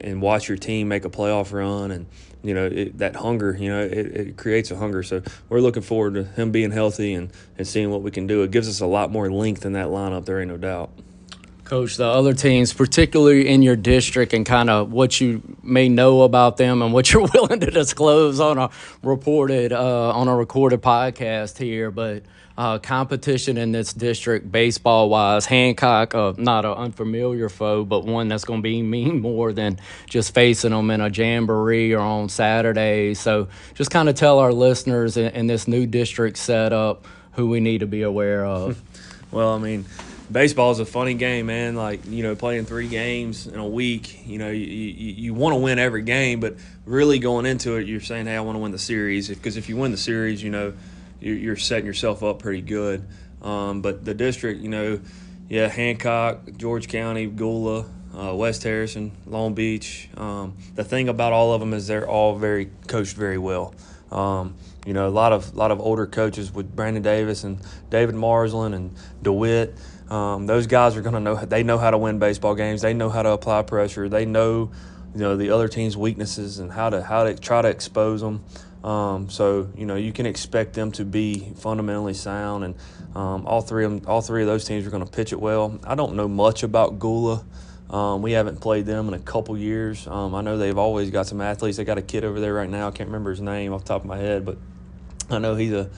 [0.01, 2.07] and watch your team make a playoff run and,
[2.43, 5.03] you know, it, that hunger, you know, it, it creates a hunger.
[5.03, 8.43] So we're looking forward to him being healthy and, and seeing what we can do.
[8.43, 10.91] It gives us a lot more length in that lineup, there ain't no doubt.
[11.69, 16.23] Coach, the other teams, particularly in your district, and kind of what you may know
[16.23, 18.71] about them and what you're willing to disclose on a
[19.03, 22.23] reported uh, on a recorded podcast here, but
[22.57, 28.29] uh, competition in this district, baseball wise, Hancock, uh, not an unfamiliar foe, but one
[28.29, 32.31] that's going to be mean more than just facing them in a jamboree or on
[32.31, 33.13] Saturday.
[33.13, 37.61] So, just kind of tell our listeners in, in this new district setup who we
[37.61, 38.81] need to be aware of.
[39.31, 39.85] well, I mean
[40.31, 41.75] baseball is a funny game, man.
[41.75, 45.55] Like you know, playing three games in a week, you know, you you, you want
[45.55, 48.61] to win every game, but really going into it, you're saying, hey, I want to
[48.61, 50.73] win the series because if you win the series, you know,
[51.21, 53.07] you're, setting yourself up pretty good.
[53.43, 55.01] Um, but the district, you know,
[55.49, 60.09] yeah, Hancock, George County, Gula, uh, West Harrison, Long Beach.
[60.17, 63.75] Um, the thing about all of them is they're all very coached very well.
[64.11, 64.57] Um,
[64.87, 67.59] you know, a lot of lot of older coaches with Brandon Davis and
[67.91, 69.77] David Marsland and DeWitt.
[70.11, 72.83] Um, those guys are going to know they know how to win baseball games.
[72.83, 74.09] They know how to apply pressure.
[74.09, 74.71] They know
[75.15, 78.45] you know the other team's weaknesses and how to how to try to expose them.
[78.85, 82.75] Um, so you know you can expect them to be fundamentally sound, and
[83.15, 85.41] um, all three of them, all three of those teams are going to pitch it
[85.41, 85.79] well.
[85.85, 87.45] I don't know much about Gula.
[87.91, 90.07] Um, we haven't played them in a couple years.
[90.07, 91.79] Um, I know they've always got some athletes.
[91.79, 92.89] They got a kid over there right now.
[92.89, 94.59] I can't remember his name off the top of my head, but
[95.31, 95.91] I know he's a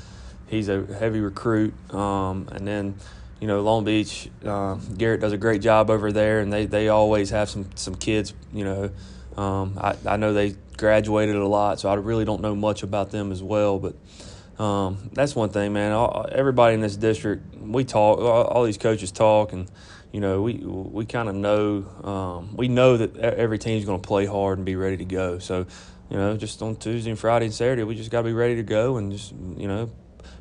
[0.47, 1.75] he's a heavy recruit.
[1.93, 2.95] Um, and then
[3.41, 6.89] you know, Long Beach, uh, Garrett does a great job over there, and they, they
[6.89, 8.35] always have some, some kids.
[8.53, 8.91] You know,
[9.37, 13.11] um, I, I know they graduated a lot, so I really don't know much about
[13.11, 13.79] them as well.
[13.79, 15.93] But um, that's one thing, man.
[15.93, 18.19] All, everybody in this district, we talk.
[18.19, 19.71] All, all these coaches talk, and
[20.13, 21.87] you know, we we kind of know.
[22.05, 25.39] Um, we know that every team's going to play hard and be ready to go.
[25.39, 25.67] So,
[26.11, 28.57] you know, just on Tuesday and Friday and Saturday, we just got to be ready
[28.57, 29.91] to go and just you know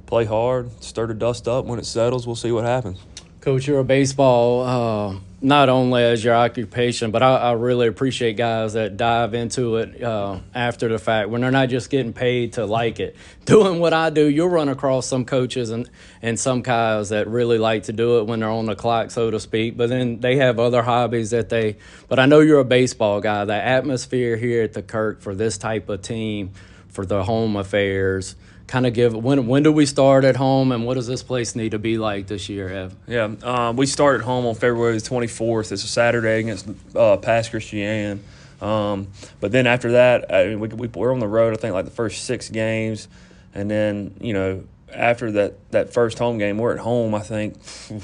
[0.10, 1.66] play hard, stir the dust up.
[1.66, 3.00] When it settles, we'll see what happens.
[3.42, 8.36] Coach, you're a baseball uh, not only as your occupation, but I, I, really appreciate
[8.36, 12.54] guys that dive into it uh, after the fact when they're not just getting paid
[12.54, 13.16] to like it.
[13.46, 15.90] Doing what I do, you'll run across some coaches and,
[16.22, 19.32] and some guys that really like to do it when they're on the clock, so
[19.32, 19.78] to speak.
[19.78, 21.78] But then they have other hobbies that they.
[22.10, 23.46] But I know you're a baseball guy.
[23.46, 26.52] The atmosphere here at the Kirk for this type of team,
[26.90, 28.36] for the home affairs
[28.70, 31.56] kind of give when when do we start at home and what does this place
[31.56, 32.96] need to be like this year Ev?
[33.08, 35.72] Yeah, um, we start at home on February the 24th.
[35.72, 38.24] It's a Saturday against uh, Pass Christian.
[38.62, 39.08] Um,
[39.40, 41.54] but then after that, I mean, we, we, we're on the road.
[41.54, 43.08] I think like the first six games,
[43.56, 44.64] and then you know
[44.94, 47.16] after that that first home game, we're at home.
[47.16, 47.56] I think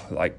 [0.09, 0.37] like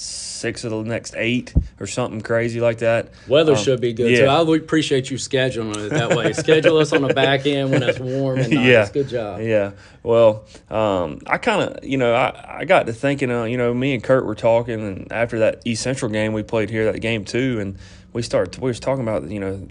[0.00, 3.10] six of the next eight or something crazy like that.
[3.26, 4.20] Weather um, should be good yeah.
[4.20, 4.26] too.
[4.26, 6.32] I appreciate you scheduling it that way.
[6.38, 8.66] Schedule us on the back end when it's warm and nice.
[8.66, 8.88] Yeah.
[8.90, 9.40] Good job.
[9.40, 9.72] Yeah.
[10.02, 13.74] Well, um, I kind of, you know, I, I got to thinking, uh, you know,
[13.74, 17.00] me and Kurt were talking, and after that East Central game we played here, that
[17.00, 17.76] game too, and
[18.12, 19.66] we started, we was talking about, you know,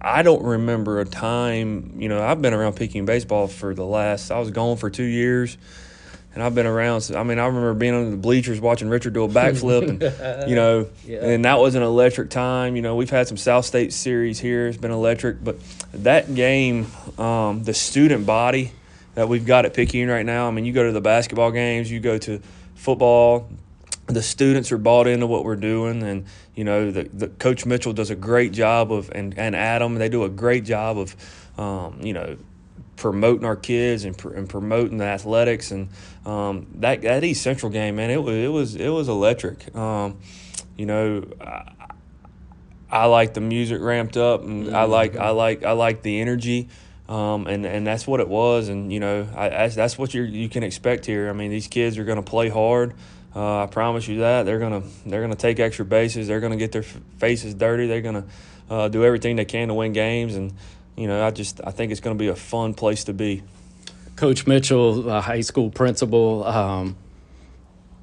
[0.00, 4.30] I don't remember a time, you know, I've been around Picayune baseball for the last,
[4.30, 5.56] I was gone for two years
[6.36, 7.00] and I've been around.
[7.00, 10.48] So, I mean, I remember being on the bleachers watching Richard do a backflip, and
[10.48, 11.24] you know, yeah.
[11.24, 12.76] and that was an electric time.
[12.76, 15.42] You know, we've had some South State series here; it's been electric.
[15.42, 15.56] But
[15.94, 18.72] that game, um, the student body
[19.14, 20.46] that we've got at Picayune right now.
[20.46, 22.42] I mean, you go to the basketball games, you go to
[22.74, 23.48] football.
[24.06, 27.94] The students are bought into what we're doing, and you know, the, the Coach Mitchell
[27.94, 31.16] does a great job of, and and Adam, they do a great job of,
[31.58, 32.36] um, you know
[32.96, 35.88] promoting our kids and, pr- and promoting the athletics and
[36.24, 39.74] um, that that East Central game, man, it was it was it was electric.
[39.76, 40.18] Um,
[40.76, 41.72] you know, I,
[42.90, 46.68] I like the music ramped up, and I like I like I like the energy.
[47.08, 50.22] Um, and and that's what it was, and you know I, that's, that's what you
[50.22, 51.28] you can expect here.
[51.28, 52.94] I mean, these kids are going to play hard.
[53.34, 56.26] Uh, I promise you that they're gonna they're gonna take extra bases.
[56.26, 57.86] They're gonna get their faces dirty.
[57.86, 58.24] They're gonna
[58.68, 60.54] uh, do everything they can to win games, and
[60.96, 63.42] you know I just I think it's going to be a fun place to be.
[64.16, 66.96] Coach Mitchell, uh, high school principal, um,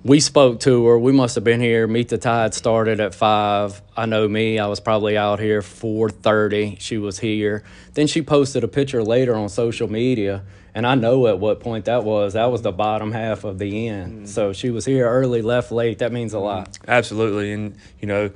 [0.04, 1.00] we spoke to her.
[1.00, 1.88] We must have been here.
[1.88, 3.82] Meet the Tide started at five.
[3.96, 4.60] I know me.
[4.60, 6.78] I was probably out here four thirty.
[6.80, 7.64] She was here.
[7.94, 10.44] Then she posted a picture later on social media,
[10.76, 12.34] and I know at what point that was.
[12.34, 14.28] That was the bottom half of the end.
[14.30, 16.00] So she was here early, left late.
[16.00, 16.78] That means a lot.
[16.86, 18.32] Absolutely, and you know,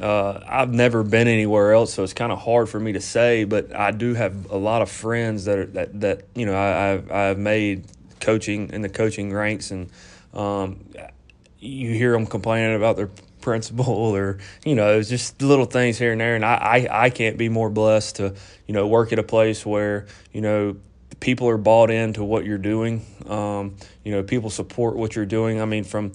[0.00, 3.44] uh, I've never been anywhere else, so it's kind of hard for me to say.
[3.44, 6.92] But I do have a lot of friends that are, that that you know I,
[6.92, 7.84] I've I've made
[8.20, 9.90] coaching in the coaching ranks, and
[10.32, 10.84] um,
[11.60, 13.86] you hear them complaining about their principal
[14.16, 16.54] or you know it's just little things here and there and I,
[16.88, 18.34] I i can't be more blessed to
[18.66, 20.76] you know work at a place where you know
[21.20, 25.60] people are bought into what you're doing um, you know people support what you're doing
[25.60, 26.12] i mean from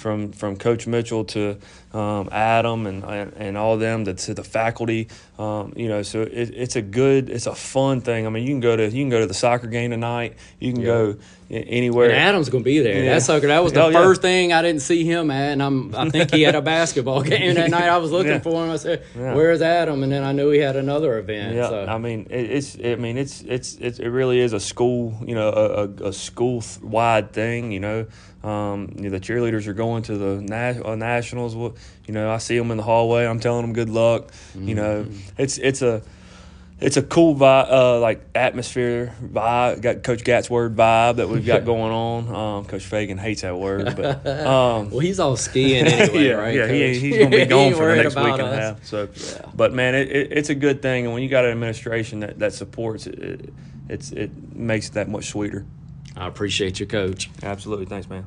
[0.00, 1.58] from from Coach Mitchell to
[1.92, 5.08] um, Adam and, and all them to, to the faculty.
[5.38, 8.26] Um, you know, so it, it's a good, it's a fun thing.
[8.26, 10.36] I mean, you can go to you can go to the soccer game tonight.
[10.58, 11.16] You can go
[11.50, 12.10] anywhere.
[12.10, 13.02] And Adam's gonna be there.
[13.04, 13.14] Yeah.
[13.14, 13.46] That sucker.
[13.48, 14.02] That was the Oh, yeah.
[14.02, 15.94] first thing I didn't see him at, and I'm.
[15.94, 17.88] I think he had a basketball game that night.
[17.88, 18.38] I was looking Yeah.
[18.40, 18.70] for him.
[18.70, 19.34] I said, Yeah.
[19.34, 21.56] "Where's Adam?" And then I knew he had another event.
[21.56, 21.86] Yeah, so.
[21.86, 22.76] I mean it, it's.
[22.84, 25.14] I mean it's it's it's it really is a school.
[25.26, 27.72] You know, a, a, a school wide thing.
[27.72, 28.06] You know,
[28.44, 31.56] um, you know, the cheerleaders are going to the na- uh, nationals.
[31.56, 31.74] Well,
[32.06, 33.24] You know, I see them in the hallway.
[33.26, 34.32] I'm telling them good luck.
[34.58, 35.06] You know,
[35.38, 36.02] it's it's a
[36.80, 39.82] it's a cool vibe, uh, like atmosphere vibe.
[39.82, 42.34] Got Coach Gat's word vibe that we've got going on.
[42.34, 46.54] Um, Coach Fagan hates that word, but um, well, he's all skiing anyway, yeah, right?
[46.54, 48.84] yeah, he, he's gonna be gone for the next week about and a half.
[48.84, 49.08] So,
[49.54, 52.38] but man, it, it, it's a good thing, and when you got an administration that,
[52.38, 53.54] that supports it, it,
[53.88, 55.66] it's it makes it that much sweeter.
[56.16, 57.30] I appreciate you, Coach.
[57.42, 58.24] Absolutely, thanks, man.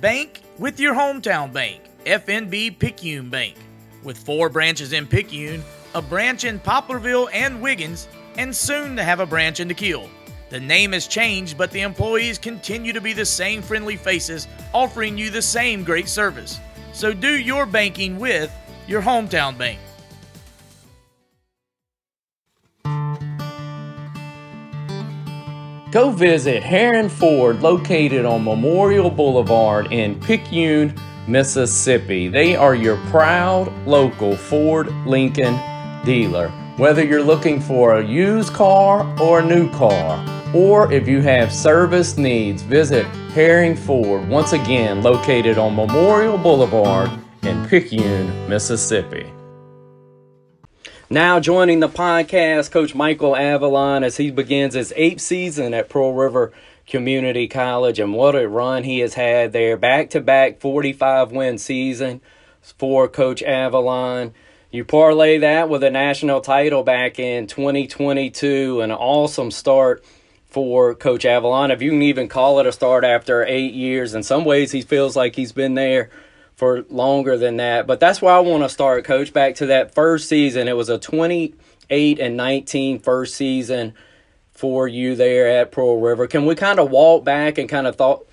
[0.00, 3.56] Bank with your hometown bank, FNB Picayune Bank.
[4.04, 9.18] With four branches in Picayune, a branch in Poplarville and Wiggins, and soon to have
[9.18, 10.08] a branch in the Kiln.
[10.50, 15.18] The name has changed, but the employees continue to be the same friendly faces, offering
[15.18, 16.60] you the same great service.
[16.92, 19.80] So do your banking with your hometown bank.
[25.90, 30.94] Go visit Herring Ford, located on Memorial Boulevard in Picayune,
[31.26, 32.28] Mississippi.
[32.28, 35.58] They are your proud local Ford Lincoln
[36.04, 36.50] dealer.
[36.76, 40.22] Whether you're looking for a used car or a new car,
[40.54, 47.10] or if you have service needs, visit Herring Ford, once again located on Memorial Boulevard
[47.44, 49.32] in Picayune, Mississippi.
[51.10, 56.12] Now joining the podcast, Coach Michael Avalon as he begins his eighth season at Pearl
[56.12, 56.52] River
[56.86, 59.78] Community College, and what a run he has had there.
[59.78, 62.20] Back to back 45 win season
[62.60, 64.34] for Coach Avalon.
[64.70, 70.04] You parlay that with a national title back in 2022, an awesome start
[70.44, 71.70] for Coach Avalon.
[71.70, 74.82] If you can even call it a start after eight years, in some ways he
[74.82, 76.10] feels like he's been there
[76.58, 77.86] for longer than that.
[77.86, 80.66] But that's why I want to start, Coach, back to that first season.
[80.66, 83.94] It was a 28 and 19 first season
[84.50, 86.26] for you there at Pearl River.
[86.26, 88.26] Can we kind of walk back and kind of thought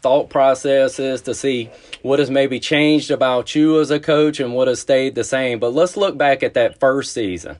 [0.00, 1.68] thought processes to see
[2.02, 5.58] what has maybe changed about you as a coach and what has stayed the same?
[5.58, 7.56] But let's look back at that first season.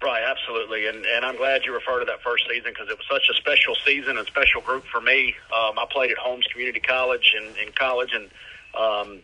[0.00, 3.06] Right, absolutely, and and I'm glad you refer to that first season because it was
[3.10, 5.34] such a special season and special group for me.
[5.52, 8.30] Um, I played at Holmes Community College in, in college and
[8.76, 9.20] um,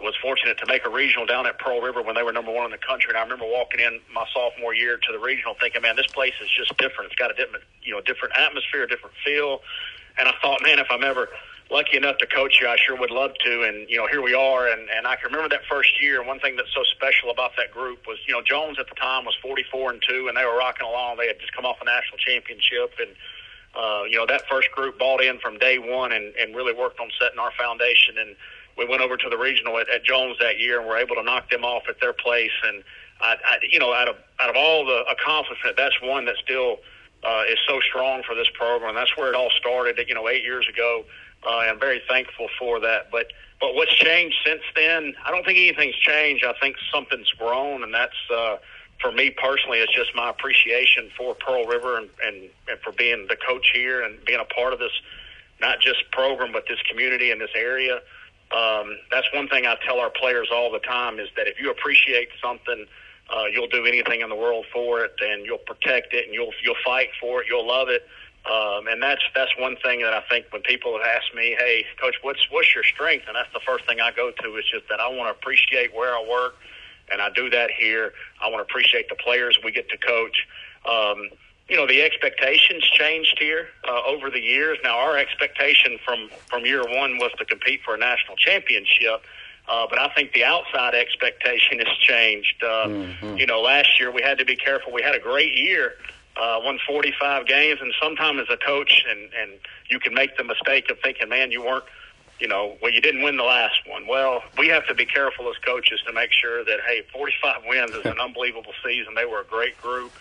[0.00, 2.64] was fortunate to make a regional down at Pearl River when they were number one
[2.66, 3.10] in the country.
[3.10, 6.34] And I remember walking in my sophomore year to the regional, thinking, "Man, this place
[6.42, 7.12] is just different.
[7.12, 9.62] It's got a different, you know, different atmosphere, different feel."
[10.18, 11.28] And I thought, man, if I'm ever
[11.70, 13.62] lucky enough to coach you, I sure would love to.
[13.62, 14.68] And you know, here we are.
[14.68, 16.18] And and I can remember that first year.
[16.18, 18.94] And one thing that's so special about that group was, you know, Jones at the
[18.94, 21.16] time was 44 and two, and they were rocking along.
[21.16, 23.10] They had just come off a national championship, and
[23.74, 27.00] uh, you know, that first group bought in from day one and and really worked
[27.00, 28.18] on setting our foundation.
[28.18, 28.36] And
[28.76, 31.22] we went over to the regional at, at Jones that year, and were able to
[31.22, 32.50] knock them off at their place.
[32.66, 32.82] And
[33.20, 36.78] I, I you know, out of out of all the accomplishment, that's one that still
[37.24, 38.94] uh, is so strong for this program.
[38.94, 41.04] That's where it all started, you know, eight years ago.
[41.46, 43.10] Uh, I'm very thankful for that.
[43.10, 45.14] But but what's changed since then?
[45.24, 46.44] I don't think anything's changed.
[46.44, 48.56] I think something's grown, and that's uh,
[49.00, 52.36] for me personally, it's just my appreciation for Pearl River and, and,
[52.68, 54.92] and for being the coach here and being a part of this,
[55.60, 58.00] not just program, but this community in this area.
[58.52, 61.70] Um, that's one thing I tell our players all the time is that if you
[61.70, 62.86] appreciate something,
[63.34, 66.52] uh, you'll do anything in the world for it, and you'll protect it, and you'll
[66.62, 68.06] you'll fight for it, you'll love it.
[68.46, 71.84] Um, and that's that's one thing that I think when people have asked me, "Hey,
[72.00, 74.88] coach, what's what's your strength?" and that's the first thing I go to is just
[74.88, 76.54] that I want to appreciate where I work,
[77.10, 78.12] and I do that here.
[78.40, 80.46] I want to appreciate the players we get to coach.
[80.88, 81.30] Um,
[81.68, 84.78] you know, the expectations changed here uh, over the years.
[84.84, 89.24] Now, our expectation from from year one was to compete for a national championship.
[89.68, 92.62] Uh, but I think the outside expectation has changed.
[92.62, 93.36] Uh, mm-hmm.
[93.36, 94.92] You know, last year we had to be careful.
[94.92, 95.94] We had a great year,
[96.36, 99.58] uh, won 45 games, and sometimes as a coach, and and
[99.90, 101.84] you can make the mistake of thinking, man, you weren't,
[102.38, 104.06] you know, well, you didn't win the last one.
[104.06, 107.90] Well, we have to be careful as coaches to make sure that hey, 45 wins
[107.90, 109.16] is an unbelievable season.
[109.16, 110.12] They were a great group.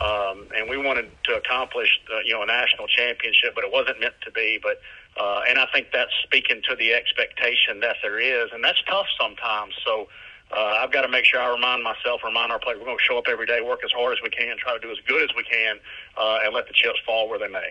[0.00, 4.00] Um, and we wanted to accomplish, uh, you know, a national championship, but it wasn't
[4.00, 4.58] meant to be.
[4.62, 4.80] But
[5.20, 9.06] uh, and I think that's speaking to the expectation that there is, and that's tough
[9.20, 9.74] sometimes.
[9.84, 10.08] So
[10.56, 13.04] uh, I've got to make sure I remind myself, remind our players, we're going to
[13.04, 15.22] show up every day, work as hard as we can, try to do as good
[15.22, 15.76] as we can,
[16.16, 17.70] uh, and let the chips fall where they may.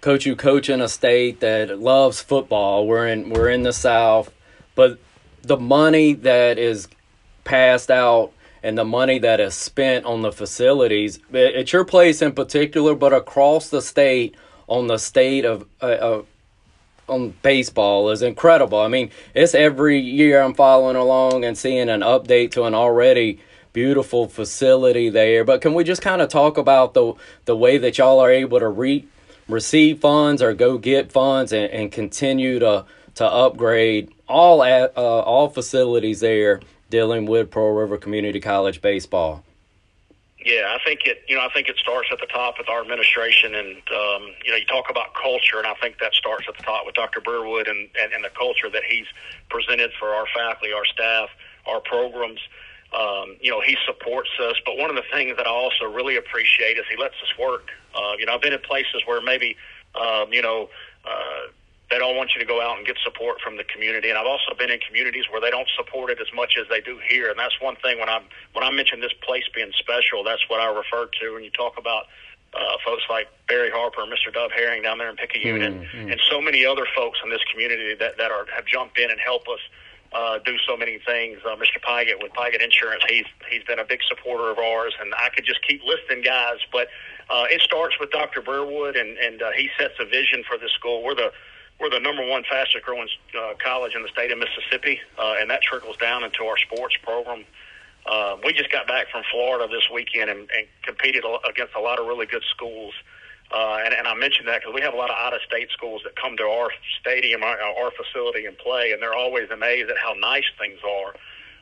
[0.00, 2.86] Coach, you coach in a state that loves football.
[2.86, 4.32] We're in we're in the South,
[4.74, 4.98] but
[5.42, 6.88] the money that is
[7.44, 8.32] passed out
[8.62, 13.12] and the money that is spent on the facilities at your place in particular, but
[13.12, 14.34] across the state
[14.68, 16.22] on the state of uh,
[17.08, 18.78] on baseball is incredible.
[18.78, 23.40] I mean, it's every year I'm following along and seeing an update to an already
[23.72, 25.44] beautiful facility there.
[25.44, 28.60] But can we just kind of talk about the the way that y'all are able
[28.60, 29.06] to re-
[29.48, 32.84] receive funds or go get funds and, and continue to
[33.16, 36.60] to upgrade all at, uh, all facilities there
[36.90, 39.44] dealing with Pearl River Community College baseball?
[40.44, 41.22] Yeah, I think it.
[41.28, 44.50] You know, I think it starts at the top with our administration, and um, you
[44.50, 47.20] know, you talk about culture, and I think that starts at the top with Dr.
[47.20, 49.06] Breerwood and, and and the culture that he's
[49.50, 51.28] presented for our faculty, our staff,
[51.66, 52.40] our programs.
[52.98, 56.16] Um, you know, he supports us, but one of the things that I also really
[56.16, 57.68] appreciate is he lets us work.
[57.94, 59.56] Uh, you know, I've been in places where maybe,
[59.94, 60.70] um, you know,
[61.04, 61.52] uh,
[61.90, 64.10] they don't want you to go out and get support from the community.
[64.10, 66.80] And I've also been in communities where they don't support it as much as they
[66.80, 67.30] do here.
[67.30, 68.22] And that's one thing when I
[68.52, 71.78] when I mention this place being special, that's what I refer to when you talk
[71.78, 72.06] about
[72.54, 74.32] uh, folks like Barry Harper, Mr.
[74.32, 75.98] Dove Herring down there in Picayune, mm-hmm.
[75.98, 79.10] and, and so many other folks in this community that that are have jumped in
[79.10, 79.60] and help us.
[80.12, 81.38] Uh, do so many things.
[81.46, 81.78] Uh, Mr.
[81.86, 85.44] Pygott with Pygott Insurance, he's he's been a big supporter of ours, and I could
[85.44, 86.58] just keep listing guys.
[86.72, 86.88] But
[87.30, 88.42] uh, it starts with Dr.
[88.42, 91.04] Breerwood, and and uh, he sets a vision for this school.
[91.04, 91.30] We're the
[91.80, 95.50] we're the number one fastest growing uh, college in the state of Mississippi, uh, and
[95.50, 97.44] that trickles down into our sports program.
[98.06, 101.98] Uh, we just got back from Florida this weekend and, and competed against a lot
[101.98, 102.94] of really good schools.
[103.52, 106.14] Uh, and, and I mentioned that because we have a lot of out-of-state schools that
[106.16, 106.70] come to our
[107.00, 111.14] stadium, our, our facility, and play, and they're always amazed at how nice things are.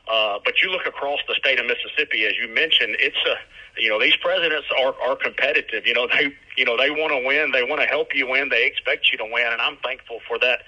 [0.09, 3.35] Uh, but you look across the state of Mississippi, as you mentioned, it's a
[3.79, 5.85] you know these presidents are are competitive.
[5.85, 7.51] You know they you know they want to win.
[7.51, 8.49] They want to help you win.
[8.49, 10.61] They expect you to win, and I'm thankful for that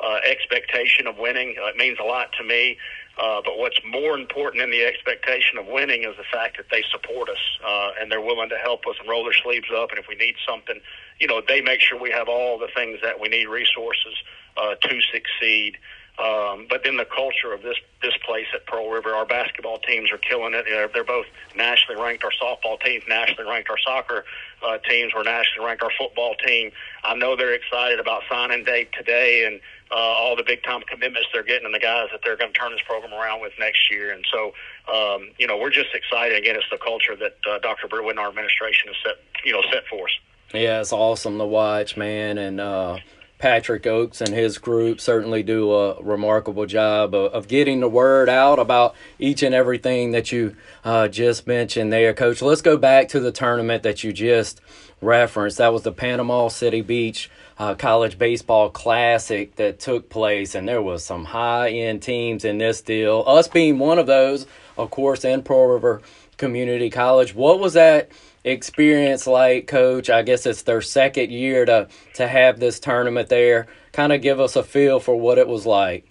[0.00, 1.56] uh, expectation of winning.
[1.60, 2.78] Uh, it means a lot to me.
[3.18, 6.84] Uh, but what's more important than the expectation of winning is the fact that they
[6.92, 9.88] support us uh, and they're willing to help us and roll their sleeves up.
[9.88, 10.78] And if we need something,
[11.18, 14.14] you know, they make sure we have all the things that we need, resources
[14.58, 15.78] uh, to succeed.
[16.18, 20.10] Um, but then the culture of this this place at Pearl River, our basketball teams
[20.10, 20.64] are killing it.
[20.66, 22.24] They're, they're both nationally ranked.
[22.24, 23.68] Our softball teams nationally ranked.
[23.68, 24.24] Our soccer
[24.62, 25.82] uh, teams were nationally ranked.
[25.82, 26.70] Our football team,
[27.04, 29.60] I know they're excited about signing day today and
[29.90, 32.58] uh, all the big time commitments they're getting and the guys that they're going to
[32.58, 34.12] turn this program around with next year.
[34.12, 34.54] And so,
[34.92, 36.38] um, you know, we're just excited.
[36.38, 37.88] Again, it's the culture that uh, Dr.
[37.88, 40.14] Breerwood and our administration has set, you know, set for us.
[40.54, 42.60] Yeah, it's awesome to watch, man, and.
[42.60, 42.98] Uh
[43.38, 48.28] Patrick Oaks and his group certainly do a remarkable job of, of getting the word
[48.28, 52.40] out about each and everything that you uh, just mentioned there, Coach.
[52.40, 54.60] Let's go back to the tournament that you just
[55.02, 55.58] referenced.
[55.58, 60.82] That was the Panama City Beach uh, College Baseball Classic that took place, and there
[60.82, 63.24] was some high end teams in this deal.
[63.26, 66.02] Us being one of those, of course, in Pearl River
[66.36, 67.34] Community College.
[67.34, 68.10] What was that?
[68.46, 70.08] Experience like, Coach?
[70.08, 73.66] I guess it's their second year to to have this tournament there.
[73.92, 76.08] Kind of give us a feel for what it was like.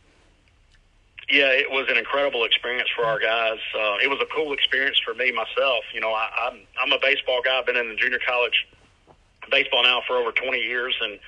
[1.29, 3.57] Yeah, it was an incredible experience for our guys.
[3.73, 5.83] Uh, it was a cool experience for me myself.
[5.93, 7.57] You know, I, I'm I'm a baseball guy.
[7.57, 8.67] I've been in the junior college
[9.49, 11.19] baseball now for over 20 years, and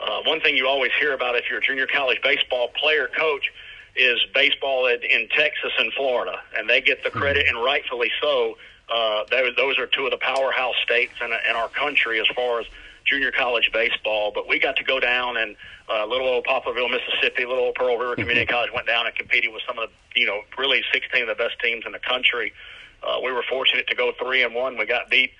[0.00, 3.52] uh, one thing you always hear about if you're a junior college baseball player coach
[3.96, 8.56] is baseball in, in Texas and Florida, and they get the credit, and rightfully so,
[8.92, 9.24] uh,
[9.56, 12.66] those are two of the powerhouse states in, in our country as far as
[13.04, 14.32] junior college baseball.
[14.34, 15.56] But we got to go down and
[15.88, 19.52] uh, little old Poplarville, Mississippi, little old Pearl River Community College went down and competed
[19.52, 22.52] with some of the, you know, really 16 of the best teams in the country.
[23.02, 24.78] Uh, we were fortunate to go three and one.
[24.78, 25.30] We got beat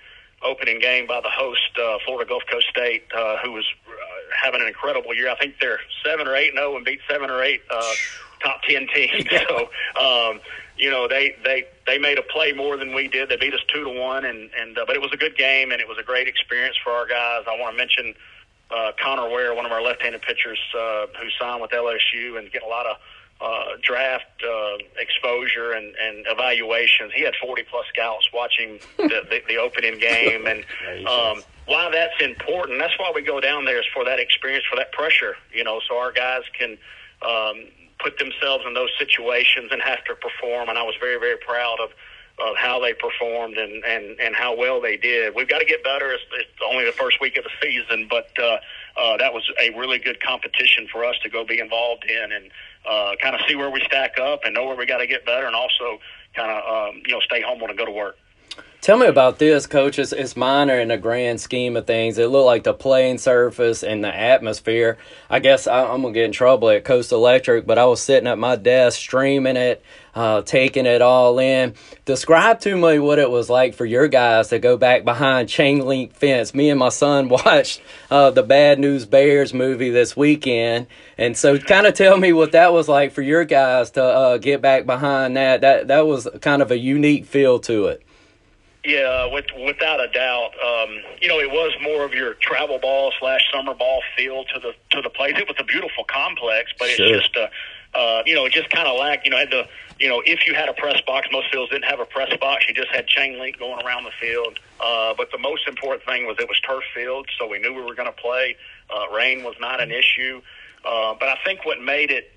[0.43, 3.91] opening game by the host, uh, Florida Gulf Coast State, uh, who was uh,
[4.39, 5.29] having an incredible year.
[5.29, 7.93] I think they're seven or eight and zero oh and beat seven or eight uh,
[8.41, 9.25] top ten teams.
[9.47, 9.69] So,
[10.01, 10.39] um,
[10.77, 13.29] you know, they they they made a play more than we did.
[13.29, 15.71] They beat us two to one, and and uh, but it was a good game
[15.71, 17.43] and it was a great experience for our guys.
[17.47, 18.13] I want to mention
[18.71, 22.63] uh, Connor Ware, one of our left-handed pitchers uh, who signed with LSU and get
[22.63, 22.97] a lot of
[23.41, 27.11] uh, draft uh, exposure and, and evaluations.
[27.13, 30.59] He had 40 plus scouts watching the, the, the opening game, and
[31.05, 32.79] um, why that's important.
[32.79, 35.35] That's why we go down there is for that experience, for that pressure.
[35.53, 36.77] You know, so our guys can
[37.21, 37.65] um,
[37.99, 40.69] put themselves in those situations and have to perform.
[40.69, 41.91] And I was very, very proud of
[42.37, 45.33] of how they performed and, and, and how well they did.
[45.33, 46.11] We've got to get better.
[46.11, 48.57] It's, it's only the first week of the season, but uh,
[48.97, 52.51] uh, that was a really good competition for us to go be involved in and
[52.85, 55.25] uh, kind of see where we stack up and know where we got to get
[55.25, 55.99] better and also
[56.35, 58.17] kind of um, you know stay humble and go to work.
[58.85, 59.97] Tell me about this, coach.
[59.97, 62.19] It's, it's minor in the grand scheme of things.
[62.19, 64.99] It looked like the playing surface and the atmosphere.
[65.27, 67.99] I guess I, am going to get in trouble at Coast Electric, but I was
[67.99, 69.83] sitting at my desk streaming it,
[70.13, 71.73] uh, taking it all in.
[72.05, 75.83] Describe to me what it was like for your guys to go back behind chain
[75.83, 76.53] link fence.
[76.53, 77.81] Me and my son watched
[78.11, 80.85] uh, the Bad News Bears movie this weekend.
[81.17, 84.37] And so kind of tell me what that was like for your guys to uh,
[84.37, 85.61] get back behind that.
[85.61, 88.04] That, that was kind of a unique feel to it.
[88.85, 90.51] Yeah, with, without a doubt.
[90.63, 94.59] Um, you know, it was more of your travel ball slash summer ball feel to
[94.59, 95.33] the to the place.
[95.37, 97.07] It was a beautiful complex, but sure.
[97.07, 97.49] it's just a,
[97.97, 99.25] uh, you know, it just kind of lacked.
[99.25, 99.67] You know, had the
[99.99, 102.65] you know, if you had a press box, most fields didn't have a press box.
[102.67, 104.59] You just had chain link going around the field.
[104.79, 107.81] Uh, but the most important thing was it was turf field, so we knew we
[107.81, 108.57] were going to play.
[108.93, 110.41] Uh, rain was not an issue.
[110.83, 112.31] Uh, but I think what made it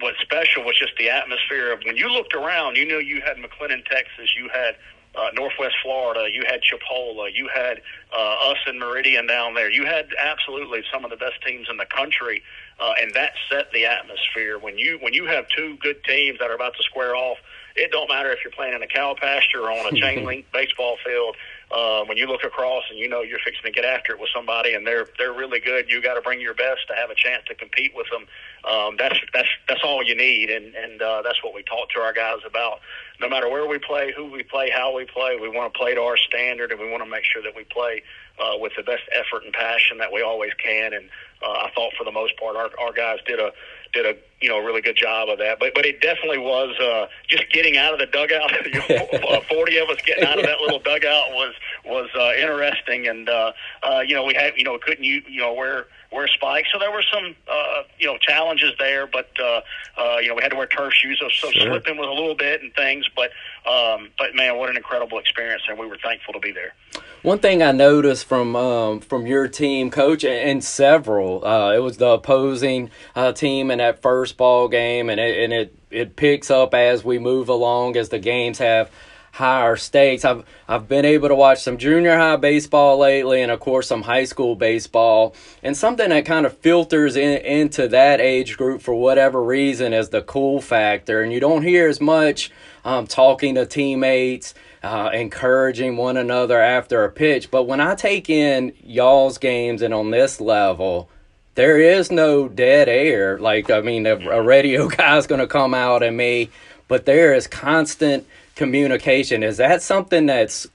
[0.00, 3.36] what special was just the atmosphere of when you looked around, you knew you had
[3.36, 4.76] McLennan, Texas, you had
[5.14, 7.80] uh, Northwest Florida, you had Chipola, you had
[8.12, 9.70] uh, us in Meridian down there.
[9.70, 12.42] You had absolutely some of the best teams in the country,
[12.80, 14.58] uh, and that set the atmosphere.
[14.58, 17.38] When you when you have two good teams that are about to square off,
[17.76, 20.46] it don't matter if you're playing in a cow pasture or on a chain link
[20.52, 21.36] baseball field.
[21.70, 24.30] Uh, when you look across and you know you're fixing to get after it with
[24.34, 27.14] somebody and they're they're really good, you got to bring your best to have a
[27.14, 28.26] chance to compete with them.
[28.70, 32.00] Um, that's that's that's all you need, and and uh, that's what we talk to
[32.00, 32.80] our guys about
[33.20, 35.94] no matter where we play, who we play, how we play, we want to play
[35.94, 38.02] to our standard, and we want to make sure that we play
[38.38, 40.92] uh, with the best effort and passion that we always can.
[40.92, 41.08] And
[41.42, 43.52] uh, I thought for the most part, our, our guys did a
[43.92, 45.60] did a you know really good job of that.
[45.60, 48.50] But but it definitely was uh, just getting out of the dugout.
[48.66, 51.54] you know, Forty of us getting out of that little dugout was
[51.86, 53.52] was uh, interesting, and uh,
[53.82, 56.78] uh, you know we had you know couldn't you you know wear wear spikes, so
[56.78, 59.06] there were some uh, you know challenges there.
[59.06, 59.62] But uh,
[59.96, 61.70] uh, you know we had to wear turf shoes, so, so sure.
[61.70, 63.06] slipping was a little bit and things.
[63.16, 63.30] But
[63.66, 66.74] um, but man, what an incredible experience, and we were thankful to be there.
[67.22, 71.96] One thing I noticed from um, from your team, coach, and several, uh, it was
[71.96, 76.50] the opposing uh, team in that first ball game, and it, and it it picks
[76.50, 78.90] up as we move along as the games have
[79.34, 80.24] higher stakes.
[80.24, 84.02] I've I've been able to watch some junior high baseball lately, and of course some
[84.02, 88.94] high school baseball, and something that kind of filters in, into that age group for
[88.94, 92.50] whatever reason is the cool factor, and you don't hear as much
[92.84, 94.54] um, talking to teammates
[94.84, 97.50] uh, encouraging one another after a pitch.
[97.50, 101.08] But when I take in y'all's games and on this level,
[101.54, 103.38] there is no dead air.
[103.38, 106.50] Like, I mean, a, a radio guy's going to come out at me,
[106.86, 109.42] but there is constant communication.
[109.42, 110.66] Is that something that's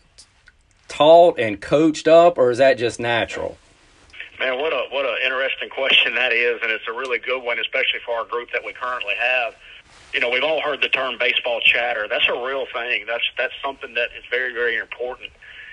[0.87, 3.57] taught and coached up, or is that just natural?
[4.39, 7.59] Man, what a what an interesting question that is, and it's a really good one,
[7.59, 9.55] especially for our group that we currently have
[10.13, 12.07] you know, we've all heard the term baseball chatter.
[12.09, 13.05] That's a real thing.
[13.07, 15.29] That's that's something that is very very important.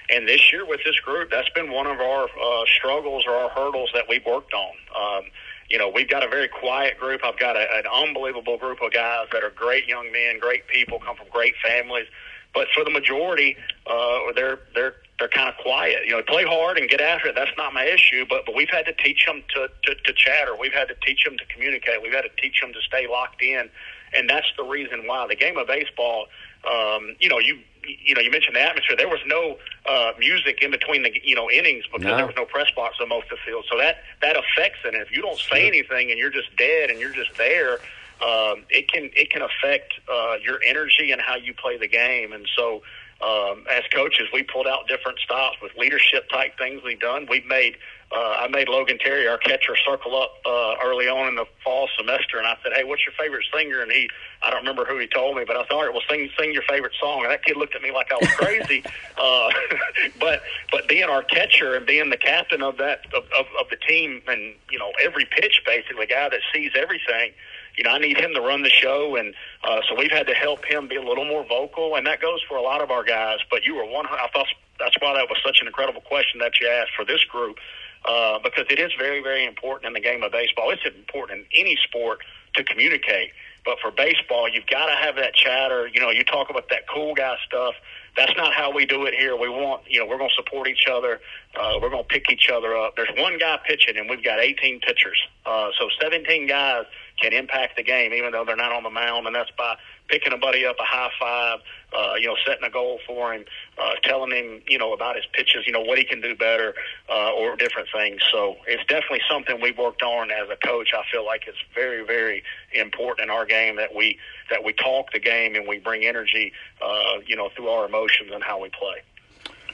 [0.09, 3.49] And this year with this group, that's been one of our uh, struggles or our
[3.51, 4.73] hurdles that we've worked on.
[4.95, 5.25] Um,
[5.69, 7.23] you know, we've got a very quiet group.
[7.25, 10.99] I've got a, an unbelievable group of guys that are great young men, great people,
[10.99, 12.07] come from great families.
[12.55, 13.57] But for the majority,
[13.87, 16.07] uh, they're they're they're kind of quiet.
[16.07, 17.35] You know, play hard and get after it.
[17.35, 18.25] That's not my issue.
[18.29, 20.57] But but we've had to teach them to, to to chatter.
[20.59, 22.03] We've had to teach them to communicate.
[22.03, 23.69] We've had to teach them to stay locked in
[24.17, 26.27] and that's the reason why the game of baseball.
[26.67, 28.97] Um, you know, you you know, you mentioned the atmosphere.
[28.97, 29.59] There was no
[29.89, 32.17] uh, music in between the you know innings because no.
[32.17, 33.65] there was no press box on most of the field.
[33.71, 34.95] So that that affects it.
[34.95, 37.75] And if you don't say anything and you're just dead and you're just there,
[38.23, 42.33] um, it can it can affect uh, your energy and how you play the game.
[42.33, 42.83] And so
[43.23, 47.27] um, as coaches, we pulled out different stops with leadership type things we've done.
[47.29, 47.77] We've made
[48.13, 51.89] uh, I made Logan Terry, our catcher, circle up uh, early on in the fall
[51.99, 54.09] semester, and I said, "Hey, what's your favorite singer?" And he,
[54.45, 56.53] I don't remember who he told me, but I thought, "All right, well, sing sing
[56.53, 58.85] your favorite song." And that kid looked at me like I was crazy.
[59.19, 59.49] uh,
[60.21, 63.77] but but being our catcher and being the captain of that of, of, of the
[63.77, 67.33] team, and you know every pitch basically, guy that sees everything
[67.77, 70.35] you know, I need him to run the show, and uh, so we've had to
[70.35, 73.05] help him be a little more vocal, and that goes for a lot of our
[73.05, 73.39] guys.
[73.51, 74.07] But you were one.
[74.07, 74.47] I thought
[74.79, 77.59] that's why that was such an incredible question that you asked for this group,
[78.05, 80.71] uh, because it is very, very important in the game of baseball.
[80.71, 82.21] It's important in any sport
[82.55, 83.33] to communicate,
[83.65, 85.87] but for baseball, you've got to have that chatter.
[85.93, 87.75] You know, you talk about that cool guy stuff.
[88.17, 89.37] That's not how we do it here.
[89.37, 91.21] We want, you know, we're going to support each other.
[91.55, 92.97] Uh, we're going to pick each other up.
[92.97, 95.19] There's one guy pitching, and we've got 18 pitchers.
[95.45, 96.87] Uh, so 17 guys
[97.21, 99.77] can impact the game, even though they're not on the mound, and that's by
[100.09, 101.59] picking a buddy up, a high five,
[101.97, 103.45] uh, you know, setting a goal for him,
[103.79, 106.75] uh, telling him, you know, about his pitches, you know, what he can do better,
[107.09, 108.21] uh, or different things.
[108.33, 110.91] So it's definitely something we've worked on as a coach.
[110.95, 112.43] I feel like it's very, very
[112.75, 114.19] important in our game that we
[114.51, 116.53] that we talk the game and we bring energy,
[116.83, 119.03] uh, you know, through our emotions and how we play.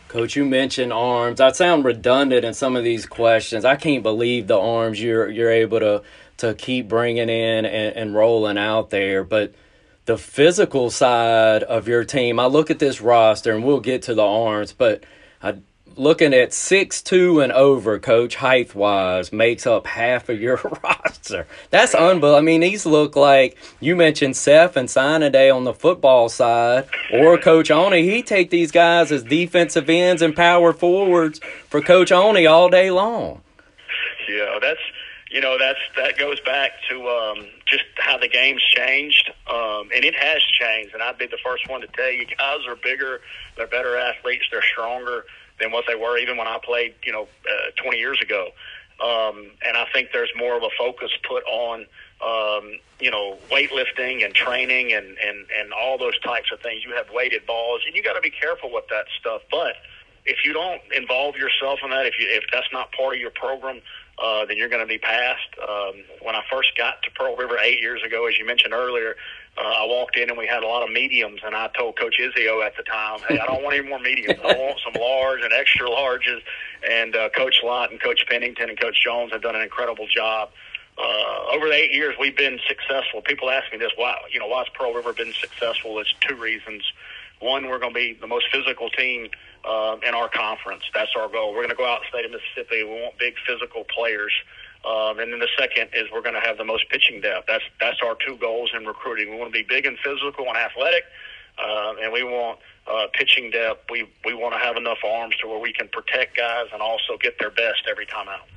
[0.09, 1.41] Coach, you mentioned arms.
[1.41, 3.65] I sound redundant in some of these questions.
[3.65, 6.03] I can't believe the arms you're you're able to
[6.43, 9.23] to keep bringing in and, and rolling out there.
[9.23, 9.55] But
[10.07, 14.15] the physical side of your team, I look at this roster and we'll get to
[14.15, 15.05] the arms, but
[15.41, 15.59] I,
[15.95, 21.47] looking at six two and over, coach height wise, makes up half of your roster.
[21.71, 22.35] That's unbelievable.
[22.35, 24.89] I mean, these look like you mentioned Seth and
[25.33, 28.03] Day on the football side, or Coach Oni.
[28.03, 31.39] He take these guys as defensive ends and power forwards
[31.69, 33.43] for Coach Oni all day long.
[34.29, 34.81] Yeah, that's
[35.33, 40.05] you know that's that goes back to um, just how the game's changed, um, and
[40.05, 40.93] it has changed.
[40.93, 43.21] And I'd be the first one to tell you, guys are bigger,
[43.57, 45.25] they're better athletes, they're stronger
[45.59, 48.49] than what they were even when I played, you know, uh, 20 years ago.
[49.03, 51.87] Um, and I think there's more of a focus put on,
[52.25, 56.85] um, you know, weightlifting and training and, and, and all those types of things.
[56.85, 59.43] You have weighted balls, and you got to be careful with that stuff.
[59.51, 59.75] But
[60.25, 63.31] if you don't involve yourself in that, if you if that's not part of your
[63.31, 63.81] program,
[64.23, 65.49] uh, then you're going to be passed.
[65.61, 69.17] Um, when I first got to Pearl River eight years ago, as you mentioned earlier,
[69.59, 72.17] uh, I walked in and we had a lot of mediums, and I told Coach
[72.21, 74.39] Izio at the time, "Hey, I don't want any more mediums.
[74.45, 76.41] I want some large and extra larges."
[76.89, 80.51] And uh, Coach Lott and Coach Pennington and Coach Jones have done an incredible job.
[80.97, 83.23] Uh, over the eight years, we've been successful.
[83.23, 85.99] People ask me this: Why, you know, why's Pearl River been successful?
[85.99, 86.85] It's two reasons.
[87.41, 89.29] One, we're going to be the most physical team
[89.65, 90.83] uh, in our conference.
[90.95, 91.53] That's our goal.
[91.53, 92.85] We're going to go out the state of Mississippi.
[92.85, 94.33] We want big physical players.
[94.85, 97.47] Um, and then the second is we're going to have the most pitching depth.
[97.47, 99.31] That's that's our two goals in recruiting.
[99.31, 101.05] We want to be big and physical and athletic,
[101.57, 102.59] uh, and we want
[102.91, 103.89] uh, pitching depth.
[103.91, 107.17] We we want to have enough arms to where we can protect guys and also
[107.21, 108.49] get their best every time out.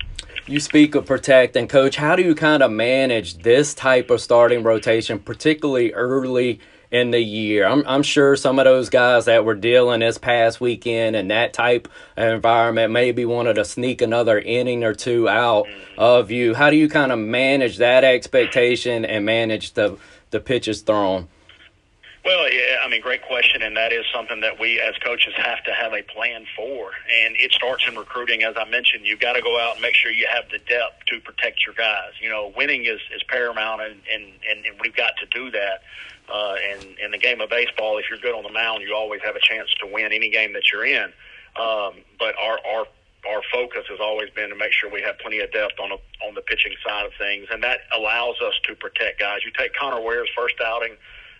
[0.47, 1.95] You speak of protect and coach.
[1.95, 6.59] How do you kind of manage this type of starting rotation, particularly early?
[6.91, 7.65] In the year.
[7.65, 11.53] I'm, I'm sure some of those guys that were dealing this past weekend in that
[11.53, 15.67] type of environment maybe wanted to sneak another inning or two out
[15.97, 16.53] of you.
[16.53, 19.97] How do you kind of manage that expectation and manage the,
[20.31, 21.27] the pitches thrown?
[22.25, 25.63] Well, yeah, I mean, great question, and that is something that we as coaches have
[25.65, 26.89] to have a plan for.
[27.23, 29.05] And it starts in recruiting, as I mentioned.
[29.05, 31.75] You've got to go out and make sure you have the depth to protect your
[31.75, 32.13] guys.
[32.19, 35.83] You know, winning is, is paramount, and, and, and, and we've got to do that.
[36.31, 39.21] Uh, and in the game of baseball, if you're good on the mound, you always
[39.23, 41.11] have a chance to win any game that you're in.
[41.55, 42.85] Um, but our our
[43.29, 45.95] our focus has always been to make sure we have plenty of depth on a,
[46.25, 49.39] on the pitching side of things, and that allows us to protect guys.
[49.43, 50.95] You take Connor Ware's first outing.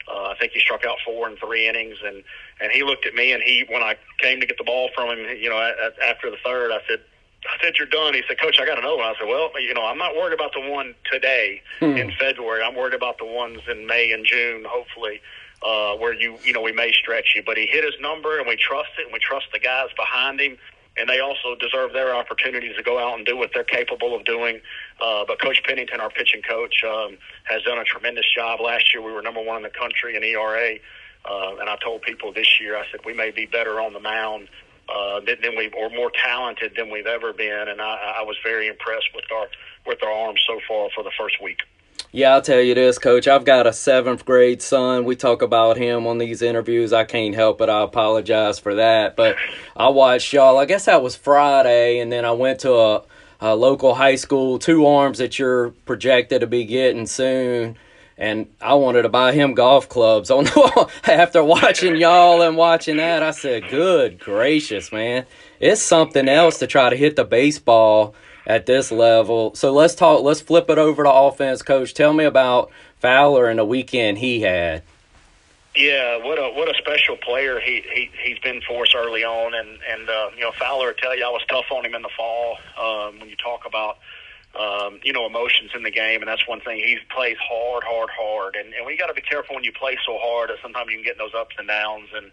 [0.07, 2.23] Uh, I think he struck out four in three innings, and
[2.61, 5.09] and he looked at me, and he when I came to get the ball from
[5.09, 7.01] him, you know, at, after the third, I said,
[7.49, 8.13] I said, you're done.
[8.13, 9.05] He said, Coach, I got another one.
[9.05, 11.97] I said, well, you know, I'm not worried about the one today hmm.
[11.97, 12.63] in February.
[12.63, 15.21] I'm worried about the ones in May and June, hopefully,
[15.63, 17.43] uh, where you, you know, we may stretch you.
[17.45, 20.39] But he hit his number, and we trust it, and we trust the guys behind
[20.39, 20.57] him.
[20.97, 24.23] And they also deserve their opportunities to go out and do what they're capable of
[24.23, 24.61] doing.
[25.01, 28.61] Uh, but Coach Pennington, our pitching coach, um, has done a tremendous job.
[28.61, 30.75] Last year, we were number one in the country in ERA.
[31.29, 33.99] Uh, and I told people this year, I said, we may be better on the
[33.99, 34.47] mound
[34.89, 38.37] uh, than, than we or more talented than we've ever been, and I, I was
[38.43, 39.47] very impressed with our
[39.85, 41.59] with our arms so far for the first week.
[42.11, 43.27] Yeah, I'll tell you this, Coach.
[43.27, 45.03] I've got a seventh grade son.
[45.05, 46.93] We talk about him on these interviews.
[46.93, 47.69] I can't help it.
[47.69, 49.15] I apologize for that.
[49.15, 49.35] But
[49.75, 50.57] I watched y'all.
[50.57, 53.03] I guess that was Friday, and then I went to a,
[53.41, 57.77] a local high school, two arms that you're projected to be getting soon
[58.17, 60.31] and I wanted to buy him golf clubs.
[60.31, 60.45] On
[61.05, 65.25] after watching y'all and watching that, I said, "Good gracious, man!
[65.59, 68.15] It's something else to try to hit the baseball
[68.45, 70.23] at this level." So let's talk.
[70.23, 71.93] Let's flip it over to offense, coach.
[71.93, 74.83] Tell me about Fowler and the weekend he had.
[75.75, 79.53] Yeah, what a what a special player he he he's been for us early on,
[79.53, 82.09] and and uh, you know Fowler, tell you, I was tough on him in the
[82.15, 82.57] fall.
[82.79, 83.97] Um, when you talk about
[84.55, 86.77] um, you know, emotions in the game, and that's one thing.
[86.77, 89.97] He plays hard, hard, hard, and and we got to be careful when you play
[90.05, 92.09] so hard that sometimes you can get those ups and downs.
[92.15, 92.31] And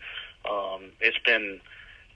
[0.48, 1.60] um, it's been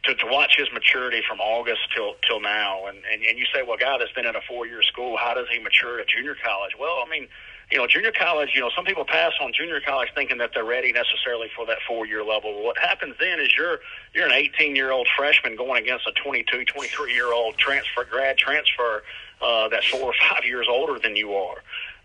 [0.04, 3.62] to, to watch his maturity from August till till now, and, and and you say,
[3.66, 5.16] well, God, that's been in a four year school.
[5.16, 6.72] How does he mature at junior college?
[6.78, 7.28] Well, I mean.
[7.68, 10.64] You know, junior college, you know, some people pass on junior college thinking that they're
[10.64, 12.62] ready necessarily for that four year level.
[12.62, 13.80] What happens then is you're
[14.14, 18.38] you're an 18 year old freshman going against a 22, 23 year old transfer grad
[18.38, 19.02] transfer
[19.42, 21.56] uh, that's four or five years older than you are.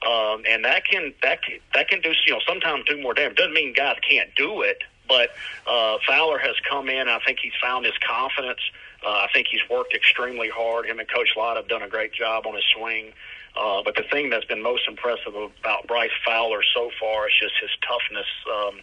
[0.03, 3.37] Um, and that can that can, that can do you know sometimes do more damage.
[3.37, 5.29] Doesn't mean guys can't do it, but
[5.67, 7.07] uh, Fowler has come in.
[7.07, 8.59] I think he's found his confidence.
[9.05, 10.85] Uh, I think he's worked extremely hard.
[10.85, 13.13] Him and Coach Lott have done a great job on his swing.
[13.55, 17.53] Uh, but the thing that's been most impressive about Bryce Fowler so far is just
[17.61, 18.27] his toughness.
[18.49, 18.79] Um,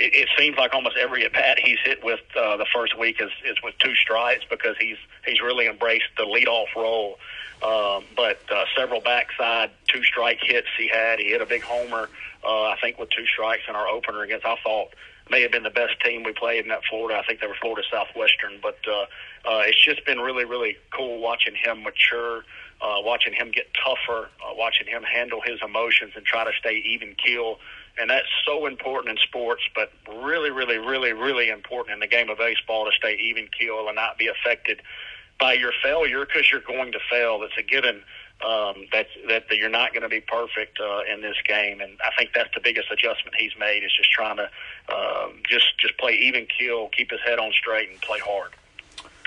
[0.00, 3.20] it, it seems like almost every at bat he's hit with uh, the first week
[3.20, 4.96] is, is with two strikes because he's
[5.26, 7.18] he's really embraced the leadoff role.
[7.62, 11.18] Um, but uh, several backside two strike hits he had.
[11.18, 12.08] He hit a big homer,
[12.42, 14.46] uh, I think, with two strikes in our opener against.
[14.46, 14.88] I thought
[15.30, 17.18] may have been the best team we played in that Florida.
[17.18, 19.02] I think they were Florida Southwestern, but uh,
[19.48, 22.44] uh, it's just been really, really cool watching him mature,
[22.80, 26.82] uh, watching him get tougher, uh, watching him handle his emotions and try to stay
[26.84, 27.58] even keel.
[28.00, 32.30] And that's so important in sports, but really, really, really, really important in the game
[32.30, 34.80] of baseball to stay even keel and not be affected
[35.38, 37.40] by your failure because you're going to fail.
[37.40, 38.02] That's a given.
[38.42, 42.08] Um, that that you're not going to be perfect uh, in this game, and I
[42.16, 44.48] think that's the biggest adjustment he's made is just trying to
[44.88, 48.52] um, just just play even keel, keep his head on straight, and play hard.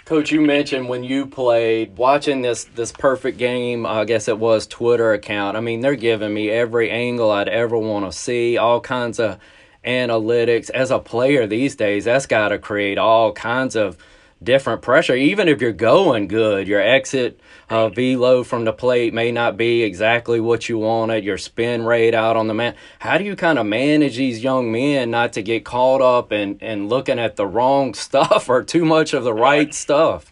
[0.05, 3.85] Coach, you mentioned when you played, watching this this perfect game.
[3.85, 5.55] I guess it was Twitter account.
[5.55, 9.39] I mean, they're giving me every angle I'd ever want to see, all kinds of
[9.85, 10.69] analytics.
[10.69, 13.97] As a player these days, that's got to create all kinds of
[14.43, 15.15] different pressure.
[15.15, 17.39] Even if you're going good, your exit
[17.69, 21.23] uh, velo from the plate may not be exactly what you wanted.
[21.23, 22.75] Your spin rate out on the mat.
[22.99, 26.61] How do you kind of manage these young men not to get caught up and
[26.61, 30.31] and looking at the wrong stuff or too much of the right stuff?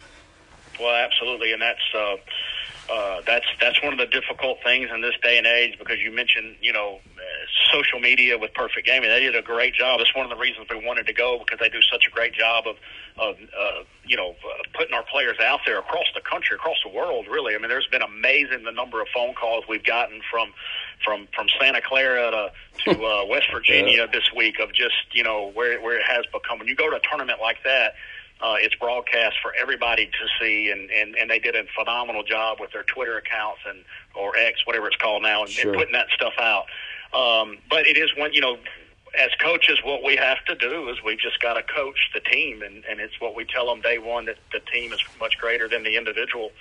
[0.80, 1.80] Well, absolutely, and that's.
[1.96, 2.16] Uh,
[2.92, 6.12] uh, that's that's one of the difficult things in this day and age because you
[6.12, 7.22] mentioned you know uh,
[7.72, 9.10] social media with Perfect Gaming.
[9.10, 10.00] They did a great job.
[10.00, 12.34] That's one of the reasons we wanted to go because they do such a great
[12.34, 12.76] job of
[13.18, 16.92] of uh, you know uh, putting our players out there across the country, across the
[16.92, 17.28] world.
[17.30, 20.52] Really, I mean, there's been amazing the number of phone calls we've gotten from
[21.06, 22.52] from from Santa Clara to
[22.92, 24.12] to uh, West Virginia yeah.
[24.12, 26.60] this week of just you know where where it has become.
[26.60, 27.94] When you go to a tournament like that
[28.42, 32.60] uh, it's broadcast for everybody to see, and, and, and they did a phenomenal job
[32.60, 33.80] with their Twitter accounts and
[34.16, 35.72] or X, whatever it's called now, and, sure.
[35.72, 36.66] and putting that stuff out.
[37.14, 38.58] Um, but it is one, you know,
[39.20, 42.62] as coaches, what we have to do is we've just got to coach the team,
[42.62, 45.68] and, and it's what we tell them day one that the team is much greater
[45.68, 46.52] than the individual,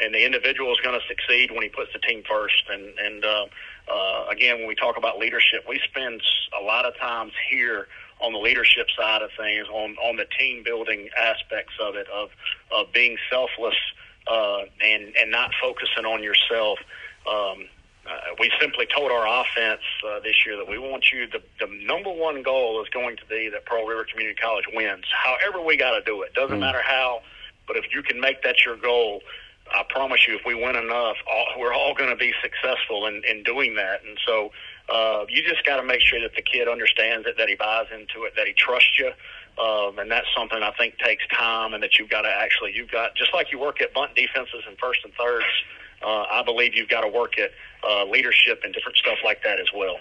[0.00, 2.62] and the individual is going to succeed when he puts the team first.
[2.70, 3.46] And and uh,
[3.92, 6.22] uh, again, when we talk about leadership, we spend
[6.58, 7.88] a lot of times here
[8.20, 12.30] on the leadership side of things, on on the team building aspects of it, of
[12.72, 13.76] of being selfless
[14.26, 16.78] uh, and and not focusing on yourself.
[17.26, 17.68] Um,
[18.08, 21.26] uh, we simply told our offense uh, this year that we want you.
[21.26, 25.04] The, the number one goal is going to be that Pearl River Community College wins.
[25.12, 26.32] However, we got to do it.
[26.32, 26.60] Doesn't mm.
[26.60, 27.20] matter how,
[27.66, 29.20] but if you can make that your goal,
[29.70, 33.22] I promise you, if we win enough, all, we're all going to be successful in,
[33.28, 34.02] in doing that.
[34.04, 34.52] And so
[34.88, 37.86] uh, you just got to make sure that the kid understands it, that he buys
[37.92, 39.10] into it, that he trusts you.
[39.62, 42.90] Um, and that's something I think takes time, and that you've got to actually, you've
[42.90, 45.46] got, just like you work at bunt defenses and first and thirds,
[46.02, 47.50] uh, I believe you've got to work at
[47.88, 49.96] uh, leadership and different stuff like that as well.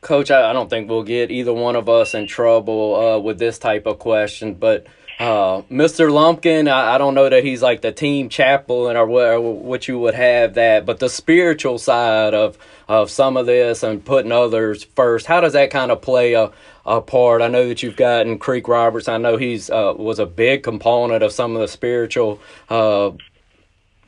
[0.00, 3.38] Coach, I, I don't think we'll get either one of us in trouble uh, with
[3.38, 4.86] this type of question, but
[5.20, 6.10] uh, Mr.
[6.10, 9.86] Lumpkin, I, I, don't know that he's like the team chaplain or what, or what
[9.86, 12.56] you would have that, but the spiritual side of
[12.90, 16.50] of some of this and putting others first, how does that kind of play a,
[16.84, 17.40] a part?
[17.40, 19.06] I know that you've gotten Creek Roberts.
[19.06, 23.12] I know he's uh, was a big component of some of the spiritual uh,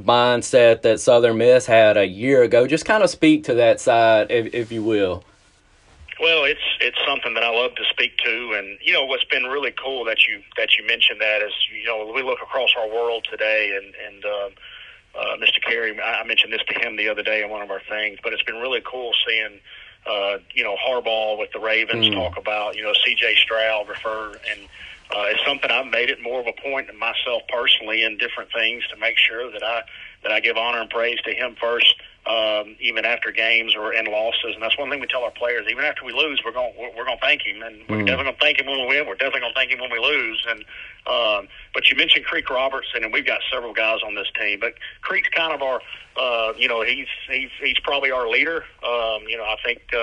[0.02, 2.66] mindset that Southern Miss had a year ago.
[2.66, 5.22] Just kind of speak to that side, if, if you will.
[6.20, 9.44] Well, it's it's something that I love to speak to, and you know what's been
[9.44, 12.88] really cool that you that you mentioned that is you know we look across our
[12.88, 14.48] world today, and and uh,
[15.14, 15.62] uh, Mr.
[15.62, 18.32] Carey, I mentioned this to him the other day in one of our things, but
[18.32, 19.60] it's been really cool seeing
[20.06, 22.14] uh, you know, Harbaugh with the Ravens Mm.
[22.14, 23.36] talk about, you know, C.J.
[23.36, 24.60] Stroud refer, and
[25.14, 28.50] uh, it's something I've made it more of a point in myself personally in different
[28.52, 29.82] things to make sure that I
[30.22, 31.94] that I give honor and praise to him first,
[32.26, 34.54] um, even after games or in losses.
[34.54, 36.90] And that's one thing we tell our players: even after we lose, we're going we're,
[36.96, 38.06] we're going to thank him, and we're Mm.
[38.06, 39.06] definitely going to thank him when we win.
[39.06, 40.46] We're definitely going to thank him when we lose.
[40.48, 40.64] And
[41.06, 44.74] um, but you mentioned Creek Robertson, and we've got several guys on this team, but
[45.00, 45.80] Creek's kind of our,
[46.16, 48.64] uh, you know, he's he's he's probably our leader.
[48.86, 49.98] Um, you know, I think uh,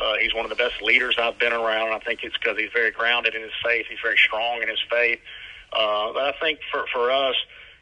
[0.00, 1.92] uh, he's one of the best leaders I've been around.
[1.92, 3.86] I think it's because he's very grounded in his faith.
[3.90, 5.18] He's very strong in his faith.
[5.72, 7.34] Uh, but I think for for us,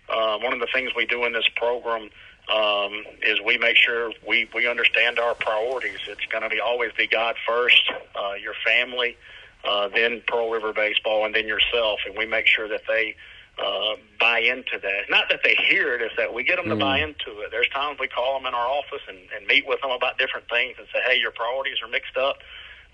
[0.08, 2.08] uh, one of the things we do in this program
[2.48, 5.98] um, is we make sure we we understand our priorities.
[6.08, 9.16] It's going to be always be God first, uh, your family,
[9.64, 13.14] uh, then Pearl River baseball, and then yourself, and we make sure that they
[13.58, 15.10] uh, buy into that.
[15.10, 17.50] Not that they hear it, is that we get them to buy into it.
[17.50, 20.48] There's times we call them in our office and, and meet with them about different
[20.48, 22.38] things and say, "Hey, your priorities are mixed up."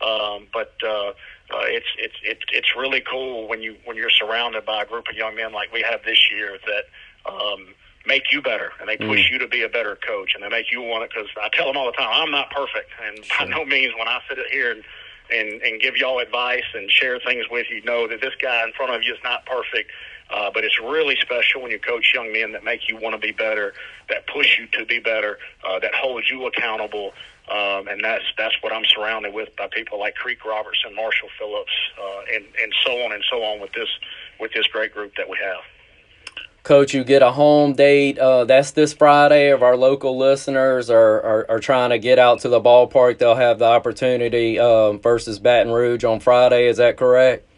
[0.01, 4.65] Um, but uh, uh, it's it's it's it's really cool when you when you're surrounded
[4.65, 7.75] by a group of young men like we have this year that um,
[8.07, 10.73] make you better and they push you to be a better coach and they make
[10.73, 13.45] you want it because I tell them all the time I'm not perfect and by
[13.45, 14.83] no means when I sit here and
[15.31, 18.73] and and give y'all advice and share things with you know that this guy in
[18.73, 19.91] front of you is not perfect.
[20.31, 23.19] Uh, but it's really special when you coach young men that make you want to
[23.19, 23.73] be better,
[24.11, 27.15] that push you to be better, uh, that hold you accountable,
[27.51, 31.73] um, and that's that's what I'm surrounded with by people like Creek Robertson, Marshall Phillips,
[31.99, 33.89] uh, and and so on and so on with this
[34.39, 35.61] with this great group that we have.
[36.69, 38.19] Coach, you get a home date.
[38.19, 39.55] Uh, that's this Friday.
[39.55, 43.37] If our local listeners are, are, are trying to get out to the ballpark, they'll
[43.37, 46.69] have the opportunity um, versus Baton Rouge on Friday.
[46.69, 47.49] Is that correct?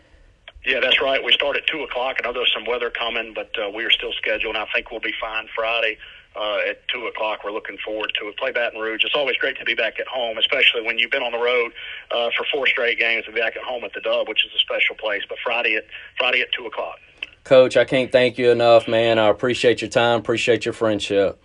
[0.65, 1.25] Yeah, that's right.
[1.25, 2.19] We start at two o'clock.
[2.23, 4.55] I know there's some weather coming, but uh, we are still scheduled.
[4.55, 5.99] And I think we'll be fine Friday
[6.37, 7.41] uh, at two o'clock.
[7.43, 8.37] We're looking forward to it.
[8.37, 9.03] Play Baton Rouge.
[9.03, 11.73] It's always great to be back at home, especially when you've been on the road
[12.13, 13.27] uh, for four straight games.
[13.27, 15.23] Be back at home at the Dub, which is a special place.
[15.29, 17.01] But Friday at Friday at two o'clock.
[17.45, 19.19] Coach, I can't thank you enough, man.
[19.19, 21.41] I appreciate your time, appreciate your friendship.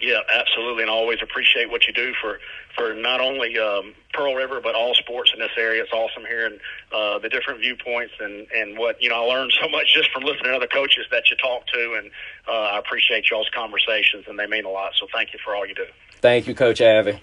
[0.00, 2.38] Yeah, absolutely, and I always appreciate what you do for
[2.76, 5.82] for not only um, Pearl River but all sports in this area.
[5.82, 6.58] It's awesome hearing
[6.92, 9.24] uh, the different viewpoints and and what you know.
[9.24, 12.10] I learned so much just from listening to other coaches that you talk to, and
[12.46, 14.92] uh, I appreciate y'all's conversations, and they mean a lot.
[14.98, 15.86] So thank you for all you do.
[16.20, 17.18] Thank you, Coach Avi.